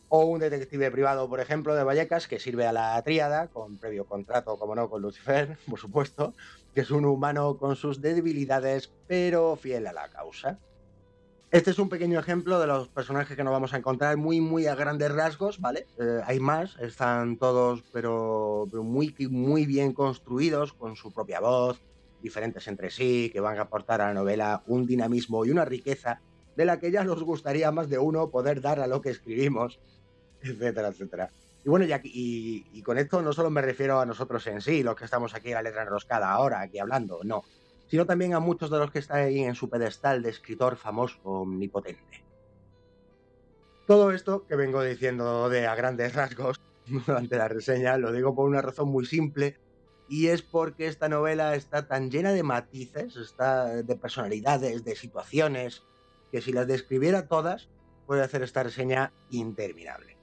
[0.08, 4.06] O un detective privado, por ejemplo, de Vallecas, que sirve a la tríada, con previo
[4.06, 6.34] contrato, como no, con Lucifer, por supuesto,
[6.72, 10.58] que es un humano con sus debilidades, pero fiel a la causa.
[11.52, 14.68] Este es un pequeño ejemplo de los personajes que nos vamos a encontrar muy, muy
[14.68, 15.88] a grandes rasgos, ¿vale?
[15.98, 21.80] Eh, hay más, están todos, pero, pero muy, muy bien construidos, con su propia voz,
[22.22, 26.20] diferentes entre sí, que van a aportar a la novela un dinamismo y una riqueza
[26.54, 29.80] de la que ya nos gustaría más de uno poder dar a lo que escribimos,
[30.42, 31.30] etcétera, etcétera.
[31.64, 34.60] Y bueno, y, aquí, y, y, con esto no solo me refiero a nosotros en
[34.60, 37.42] sí, los que estamos aquí en la letra enroscada ahora, aquí hablando, no,
[37.90, 41.18] sino también a muchos de los que están ahí en su pedestal de escritor famoso
[41.24, 42.24] omnipotente.
[43.86, 48.48] Todo esto que vengo diciendo de a grandes rasgos durante la reseña lo digo por
[48.48, 49.58] una razón muy simple
[50.08, 55.82] y es porque esta novela está tan llena de matices, está de personalidades, de situaciones,
[56.30, 57.68] que si las describiera todas,
[58.06, 60.19] puede hacer esta reseña interminable.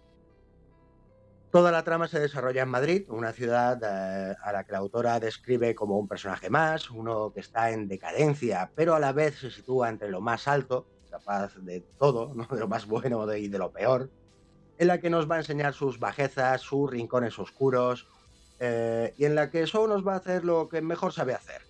[1.57, 5.19] Toda la trama se desarrolla en Madrid, una ciudad eh, a la que la autora
[5.19, 9.49] describe como un personaje más, uno que está en decadencia, pero a la vez se
[9.49, 13.71] sitúa entre lo más alto, capaz de todo, de lo más bueno y de lo
[13.71, 14.11] peor,
[14.77, 18.07] en la que nos va a enseñar sus bajezas, sus rincones oscuros,
[18.59, 21.63] eh, y en la que solo nos va a hacer lo que mejor sabe hacer,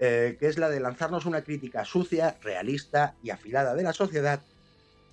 [0.00, 4.42] eh, que es la de lanzarnos una crítica sucia, realista y afilada de la sociedad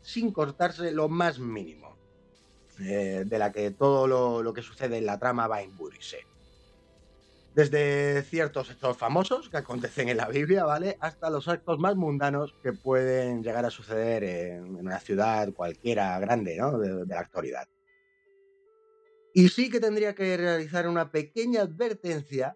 [0.01, 1.88] sin cortarse lo más mínimo,
[2.82, 6.25] eh, de la que todo lo, que sucede en la trama va a imbuirse.
[7.53, 10.97] Desde ciertos hechos famosos que acontecen en la Biblia, ¿vale?
[11.01, 16.55] Hasta los actos más mundanos que pueden llegar a suceder en, una ciudad cualquiera grande,
[16.57, 16.77] ¿no?
[16.77, 17.67] De la actualidad.
[19.34, 22.55] Y sí que tendría que realizar una pequeña advertencia,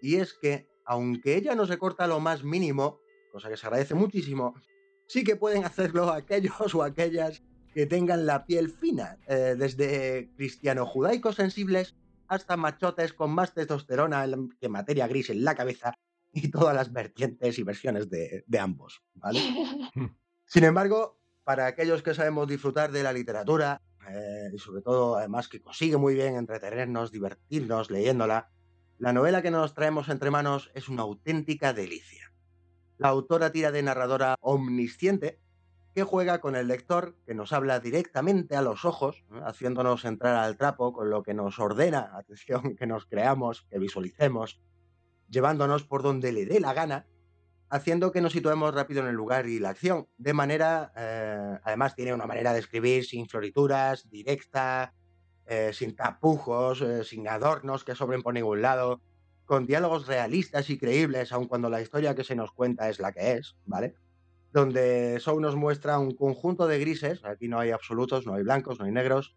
[0.00, 3.00] y es que, aunque ella no se corta lo más mínimo,
[3.30, 4.54] cosa que se agradece muchísimo,
[5.06, 7.42] sí que pueden hacerlo aquellos o aquellas
[7.74, 11.96] que tengan la piel fina, eh, desde cristiano-judaicos sensibles
[12.28, 14.26] hasta machotes con más testosterona
[14.60, 15.94] que materia gris en la cabeza
[16.32, 19.40] y todas las vertientes y versiones de, de ambos, ¿vale?
[20.46, 25.48] Sin embargo, para aquellos que sabemos disfrutar de la literatura, eh, y sobre todo, además,
[25.48, 28.50] que consigue muy bien entretenernos, divertirnos leyéndola,
[28.98, 32.32] la novela que nos traemos entre manos es una auténtica delicia.
[32.98, 35.40] La autora tira de narradora omnisciente
[35.94, 40.56] que juega con el lector, que nos habla directamente a los ojos, haciéndonos entrar al
[40.56, 44.60] trapo con lo que nos ordena, atención, que nos creamos, que visualicemos,
[45.28, 47.06] llevándonos por donde le dé la gana,
[47.68, 50.08] haciendo que nos situemos rápido en el lugar y la acción.
[50.18, 54.94] De manera, eh, además tiene una manera de escribir sin florituras, directa,
[55.46, 59.00] eh, sin tapujos, eh, sin adornos que sobren por ningún lado,
[59.44, 63.12] con diálogos realistas y creíbles, aun cuando la historia que se nos cuenta es la
[63.12, 63.94] que es, ¿vale?
[64.52, 68.78] Donde Show nos muestra un conjunto de grises, aquí no hay absolutos, no hay blancos,
[68.78, 69.34] no hay negros,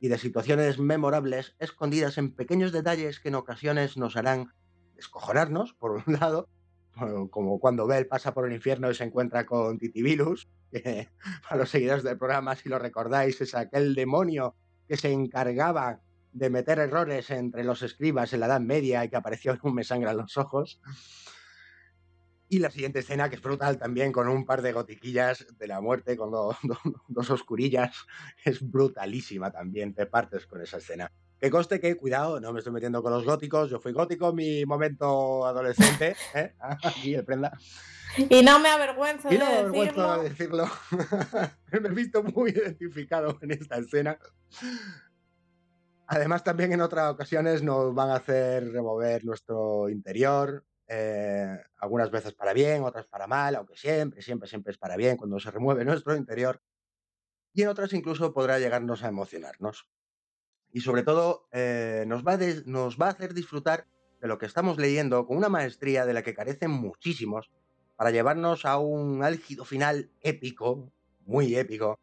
[0.00, 4.52] y de situaciones memorables escondidas en pequeños detalles que en ocasiones nos harán
[4.94, 6.48] descojonarnos, por un lado,
[7.30, 11.08] como cuando Bell pasa por el infierno y se encuentra con Titibilus, que
[11.42, 14.56] para los seguidores del programa, si lo recordáis, es aquel demonio
[14.88, 16.00] que se encargaba
[16.32, 19.74] de meter errores entre los escribas en la Edad Media y que apareció en un
[19.74, 20.80] me sangra los ojos.
[22.48, 25.80] Y la siguiente escena, que es brutal también, con un par de gotiquillas de la
[25.80, 26.56] muerte, con dos,
[27.08, 28.06] dos oscurillas,
[28.44, 31.12] es brutalísima también, te partes con esa escena.
[31.40, 33.70] Que coste que, cuidado, no me estoy metiendo con los góticos.
[33.70, 36.16] Yo fui gótico en mi momento adolescente.
[36.34, 36.54] ¿eh?
[36.58, 37.56] Aquí el prenda.
[38.16, 40.22] Y no me avergüenzo y no me avergüenzo decirlo.
[40.22, 40.70] de decirlo.
[41.80, 44.18] me he visto muy identificado en esta escena.
[46.08, 50.64] Además, también en otras ocasiones nos van a hacer remover nuestro interior.
[50.88, 55.16] Eh, algunas veces para bien, otras para mal, aunque siempre, siempre, siempre es para bien
[55.16, 56.62] cuando se remueve nuestro interior.
[57.52, 59.88] Y en otras incluso podrá llegarnos a emocionarnos
[60.70, 63.86] y sobre todo eh, nos, va a des- nos va a hacer disfrutar
[64.20, 67.50] de lo que estamos leyendo con una maestría de la que carecen muchísimos
[67.96, 71.98] para llevarnos a un álgido final épico, muy épico,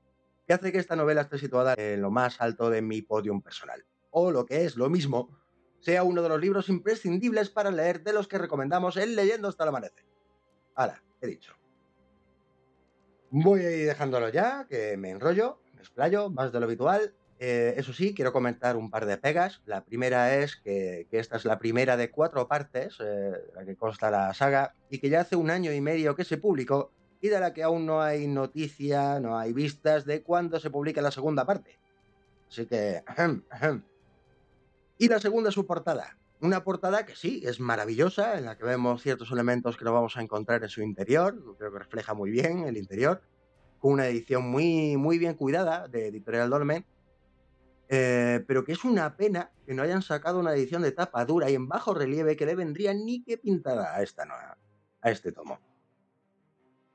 [0.48, 3.86] que hace que esta novela esté situada en lo más alto de mi podium personal.
[4.12, 5.38] O lo que es lo mismo,
[5.86, 9.66] sea uno de los libros imprescindibles para leer de los que recomendamos en Leyendo hasta
[9.66, 10.04] el amanecer.
[10.74, 11.54] Ahora, he dicho.
[13.30, 17.14] Voy a ir dejándolo ya, que me enrollo, me explayo más de lo habitual.
[17.38, 19.62] Eh, eso sí, quiero comentar un par de pegas.
[19.68, 24.10] La primera es que, esta es la primera de cuatro partes, eh, la que consta
[24.10, 27.40] la saga, y que ya hace un año y medio que se publicó, y de
[27.40, 31.46] la que aún no hay noticia, no hay vistas de cuándo se publica la segunda
[31.46, 31.78] parte.
[32.50, 33.04] Así que...
[33.06, 33.84] ahem, ahem.
[34.98, 36.18] Y la segunda su portada.
[36.42, 40.16] Una portada que sí, es maravillosa, en la que vemos ciertos elementos que no vamos
[40.18, 43.22] a encontrar en su interior, creo que refleja muy bien el interior,
[43.80, 46.86] con una edición muy, muy bien cuidada de Editorial Dolmen,
[47.88, 51.50] eh, pero que es una pena que no hayan sacado una edición de tapa dura
[51.50, 55.32] y en bajo relieve que le vendría ni que pintada a, esta, no- a este
[55.32, 55.60] tomo.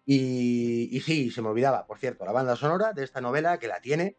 [0.04, 3.68] Y, y sí, se me olvidaba, por cierto, la banda sonora de esta novela que
[3.68, 4.16] la tiene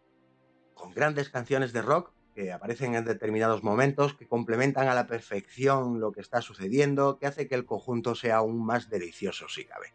[0.74, 6.00] con grandes canciones de rock que aparecen en determinados momentos, que complementan a la perfección
[6.00, 9.94] lo que está sucediendo, que hace que el conjunto sea aún más delicioso si cabe.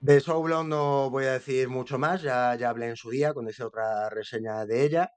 [0.00, 3.50] De Soulon no voy a decir mucho más, ya, ya hablé en su día cuando
[3.50, 5.12] hice otra reseña de ella,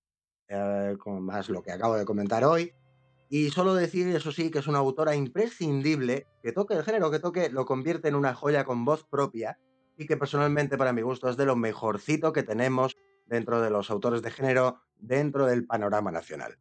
[0.50, 2.74] eh, con más lo que acabo de comentar hoy.
[3.30, 7.20] Y solo decir, eso sí, que es una autora imprescindible, que toque el género que
[7.20, 9.58] toque, lo convierte en una joya con voz propia
[9.98, 13.90] y que personalmente para mi gusto es de lo mejorcito que tenemos dentro de los
[13.90, 16.58] autores de género dentro del panorama nacional.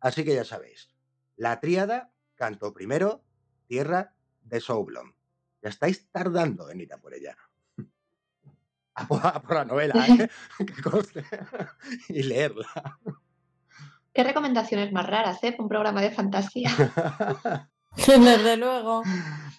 [0.00, 0.90] Así que ya sabéis,
[1.36, 3.24] la tríada, canto primero,
[3.66, 5.14] tierra de Soublon.
[5.62, 7.36] Ya estáis tardando en ir a por ella.
[8.98, 10.30] A por, a por la novela, ¿eh?
[10.58, 11.22] que conste.
[12.08, 12.98] y leerla.
[14.14, 15.54] Qué recomendaciones más raras, ¿eh?
[15.58, 16.70] Un programa de fantasía.
[18.06, 19.02] Desde luego.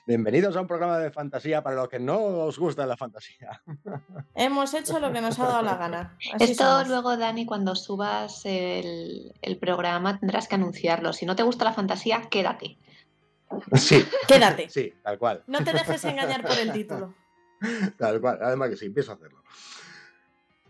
[0.05, 3.61] Bienvenidos a un programa de fantasía para los que no os gusta la fantasía.
[4.35, 6.17] Hemos hecho lo que nos ha dado la gana.
[6.33, 6.87] Así Esto somos.
[6.87, 11.11] luego, Dani, cuando subas el, el programa tendrás que anunciarlo.
[11.13, 12.77] Si no te gusta la fantasía, quédate.
[13.73, 14.69] Sí, Quédate.
[14.69, 15.43] sí, tal cual.
[15.47, 17.15] No te dejes engañar por el título.
[17.97, 19.41] Tal cual, además que sí, empiezo a hacerlo.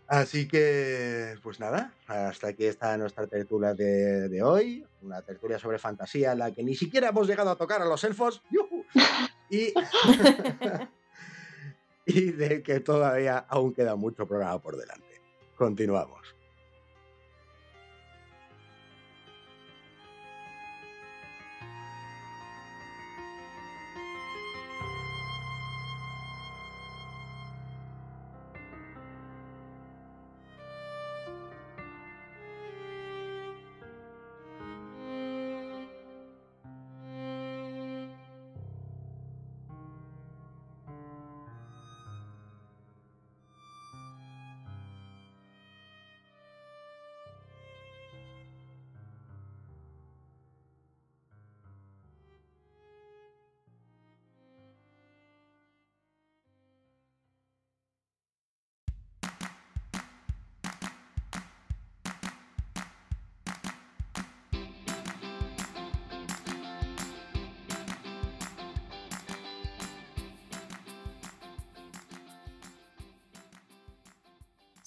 [0.08, 4.86] Así que, pues nada, hasta aquí está nuestra tertulia de, hoy.
[5.02, 8.02] Una tertulia sobre fantasía en la que ni siquiera hemos llegado a tocar a los
[8.04, 8.42] elfos.
[8.50, 8.86] ¡Yujú!
[9.50, 9.74] Y,
[12.06, 15.20] y de que todavía aún queda mucho programa por delante.
[15.56, 16.37] Continuamos.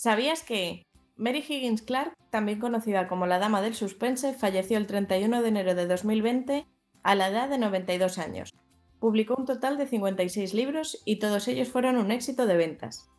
[0.04, 0.82] ¿Sabías que
[1.16, 5.76] Mary Higgins Clark, también conocida como la Dama del Suspense, falleció el 31 de enero
[5.76, 6.66] de 2020
[7.04, 8.50] a la edad de 92 años?
[9.00, 13.12] Publicó un total de 56 libros y todos ellos fueron un éxito de ventas.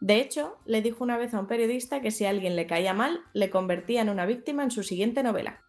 [0.00, 2.92] De hecho, le dijo una vez a un periodista que si a alguien le caía
[2.92, 5.62] mal, le convertía en una víctima en su siguiente novela.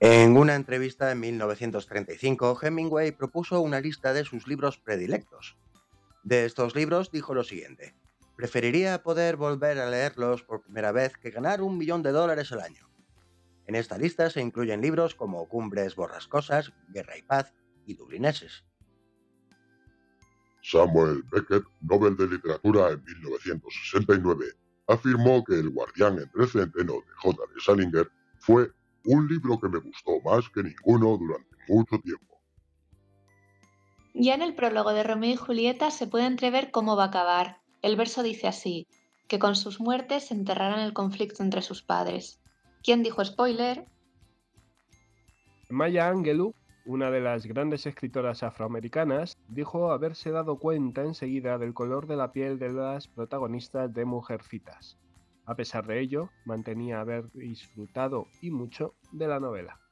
[0.00, 5.56] En una entrevista en 1935, Hemingway propuso una lista de sus libros predilectos.
[6.24, 7.94] De estos libros dijo lo siguiente.
[8.36, 12.60] Preferiría poder volver a leerlos por primera vez que ganar un millón de dólares al
[12.60, 12.88] año.
[13.66, 17.54] En esta lista se incluyen libros como Cumbres borrascosas, Guerra y Paz
[17.86, 18.64] y Dublineses.
[20.62, 24.46] Samuel Beckett, Nobel de Literatura en 1969,
[24.88, 27.42] afirmó que El guardián entre centeno de J.
[27.54, 28.70] de Salinger fue
[29.04, 32.40] un libro que me gustó más que ninguno durante mucho tiempo.
[34.14, 37.63] Ya en el prólogo de Romeo y Julieta se puede entrever cómo va a acabar.
[37.84, 38.88] El verso dice así,
[39.28, 42.40] que con sus muertes se enterrarán el conflicto entre sus padres.
[42.82, 43.84] ¿Quién dijo spoiler?
[45.68, 46.54] Maya Angelou,
[46.86, 52.32] una de las grandes escritoras afroamericanas, dijo haberse dado cuenta enseguida del color de la
[52.32, 54.96] piel de las protagonistas de Mujercitas.
[55.44, 59.83] A pesar de ello, mantenía haber disfrutado y mucho de la novela.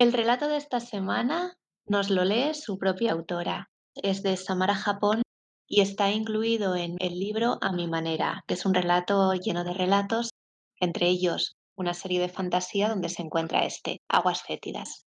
[0.00, 3.68] El relato de esta semana nos lo lee su propia autora.
[3.96, 5.22] Es de Samara Japón
[5.66, 9.74] y está incluido en el libro A mi manera, que es un relato lleno de
[9.74, 10.30] relatos,
[10.78, 15.07] entre ellos una serie de fantasía donde se encuentra este, Aguas fétidas.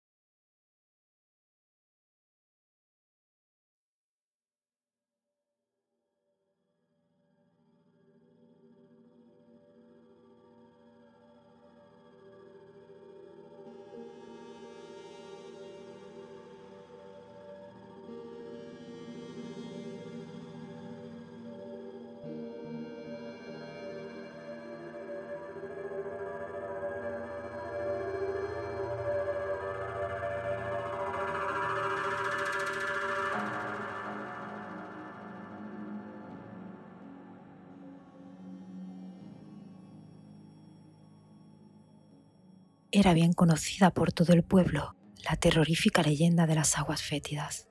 [42.99, 44.93] Era bien conocida por todo el pueblo
[45.23, 47.69] la terrorífica leyenda de las aguas fétidas.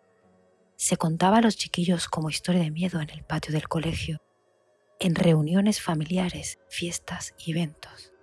[0.77, 4.23] Se contaba a los chiquillos como historia de miedo en el patio del colegio,
[4.99, 8.15] en reuniones familiares, fiestas y eventos.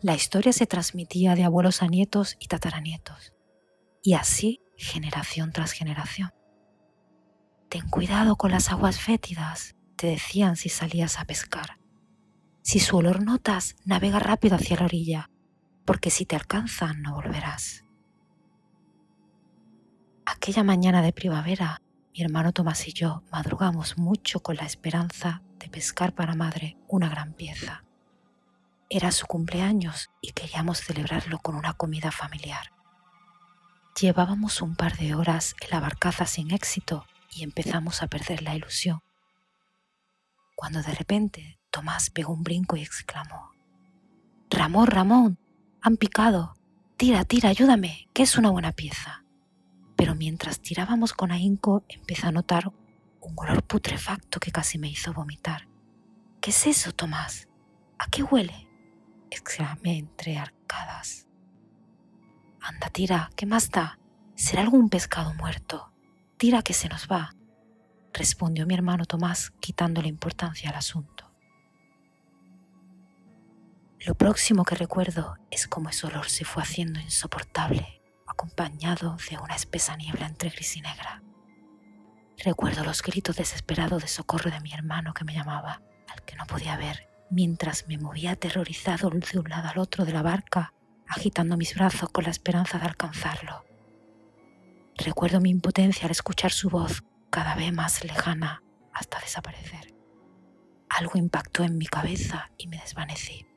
[0.00, 3.34] La historia se transmitía de abuelos a nietos y tataranietos,
[4.02, 6.30] y así generación tras generación.
[7.68, 11.78] Ten cuidado con las aguas fétidas, te decían si salías a pescar.
[12.62, 15.30] Si su olor notas, navega rápido hacia la orilla,
[15.88, 17.82] porque si te alcanzan no volverás.
[20.26, 21.80] Aquella mañana de primavera,
[22.12, 27.08] mi hermano Tomás y yo madrugamos mucho con la esperanza de pescar para madre una
[27.08, 27.84] gran pieza.
[28.90, 32.70] Era su cumpleaños y queríamos celebrarlo con una comida familiar.
[33.98, 38.54] Llevábamos un par de horas en la barcaza sin éxito y empezamos a perder la
[38.54, 39.00] ilusión.
[40.54, 43.52] Cuando de repente Tomás pegó un brinco y exclamó,
[44.50, 45.38] Ramón, Ramón,
[45.82, 46.54] han picado.
[46.96, 49.24] Tira, tira, ayúdame, que es una buena pieza.
[49.96, 52.72] Pero mientras tirábamos con ahínco, empecé a notar
[53.20, 55.68] un olor putrefacto que casi me hizo vomitar.
[56.40, 57.48] ¿Qué es eso, Tomás?
[57.98, 58.68] ¿A qué huele?
[59.30, 61.26] exclamé entre arcadas.
[62.60, 63.98] Anda, tira, ¿qué más da?
[64.34, 65.92] Será algún pescado muerto.
[66.36, 67.34] Tira que se nos va,
[68.12, 71.27] respondió mi hermano Tomás, quitando la importancia al asunto.
[74.06, 79.56] Lo próximo que recuerdo es cómo ese olor se fue haciendo insoportable, acompañado de una
[79.56, 81.22] espesa niebla entre gris y negra.
[82.44, 86.46] Recuerdo los gritos desesperados de socorro de mi hermano que me llamaba, al que no
[86.46, 90.72] podía ver, mientras me movía aterrorizado de un lado al otro de la barca,
[91.08, 93.64] agitando mis brazos con la esperanza de alcanzarlo.
[94.96, 98.62] Recuerdo mi impotencia al escuchar su voz cada vez más lejana
[98.92, 99.92] hasta desaparecer.
[100.88, 103.47] Algo impactó en mi cabeza y me desvanecí.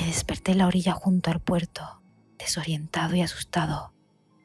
[0.00, 2.02] Me desperté en la orilla junto al puerto,
[2.38, 3.92] desorientado y asustado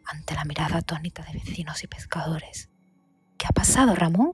[0.05, 2.69] ante la mirada atónita de vecinos y pescadores.
[3.37, 4.33] ¿Qué ha pasado, Ramón?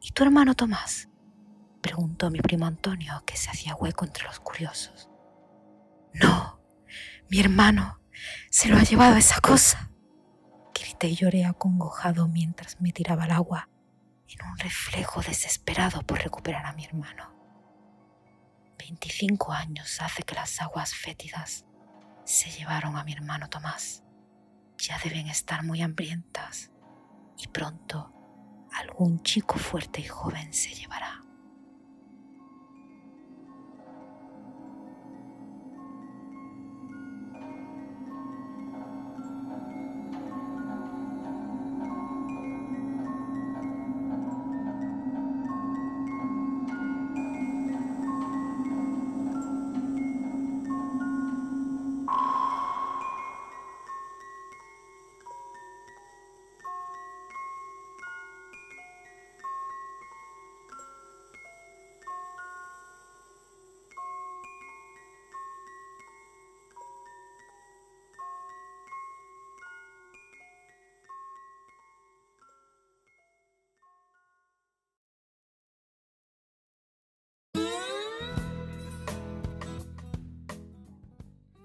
[0.00, 1.08] ¿Y tu hermano Tomás?
[1.80, 5.10] preguntó mi primo Antonio, que se hacía hueco entre los curiosos.
[6.14, 6.60] No,
[7.28, 8.00] mi hermano
[8.48, 9.90] se lo ha llevado esa cosa.
[10.72, 13.68] Grité y lloré acongojado mientras me tiraba al agua,
[14.28, 17.31] en un reflejo desesperado por recuperar a mi hermano.
[18.82, 21.64] 25 años hace que las aguas fétidas
[22.24, 24.02] se llevaron a mi hermano Tomás.
[24.76, 26.72] Ya deben estar muy hambrientas
[27.38, 28.12] y pronto
[28.72, 31.22] algún chico fuerte y joven se llevará.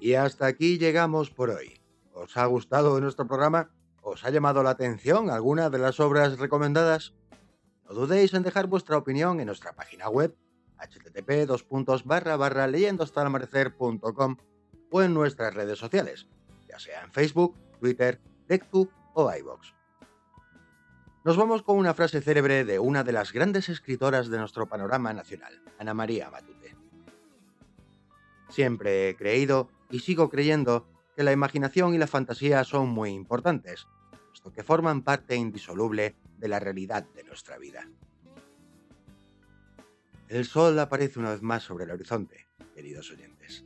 [0.07, 1.81] Y hasta aquí llegamos por hoy.
[2.13, 3.71] ¿Os ha gustado nuestro programa?
[4.01, 7.13] ¿Os ha llamado la atención alguna de las obras recomendadas?
[7.85, 10.33] No dudéis en dejar vuestra opinión en nuestra página web
[10.77, 11.45] http
[12.71, 14.37] leyendostalamarecer.com
[14.91, 16.29] o en nuestras redes sociales,
[16.69, 19.73] ya sea en Facebook, Twitter, TechTube o iVoox.
[21.25, 25.11] Nos vamos con una frase célebre de una de las grandes escritoras de nuestro panorama
[25.11, 26.77] nacional, Ana María Matute.
[28.47, 33.87] Siempre he creído y sigo creyendo que la imaginación y la fantasía son muy importantes,
[34.29, 37.89] puesto que forman parte indisoluble de la realidad de nuestra vida.
[40.27, 43.63] El sol aparece una vez más sobre el horizonte, queridos oyentes.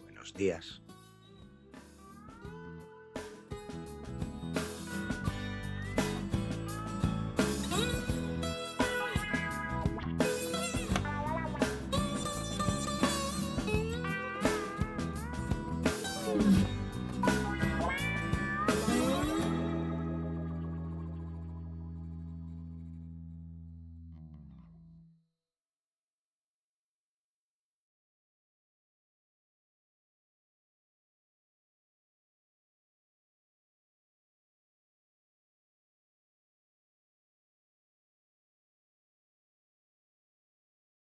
[0.00, 0.79] Buenos días.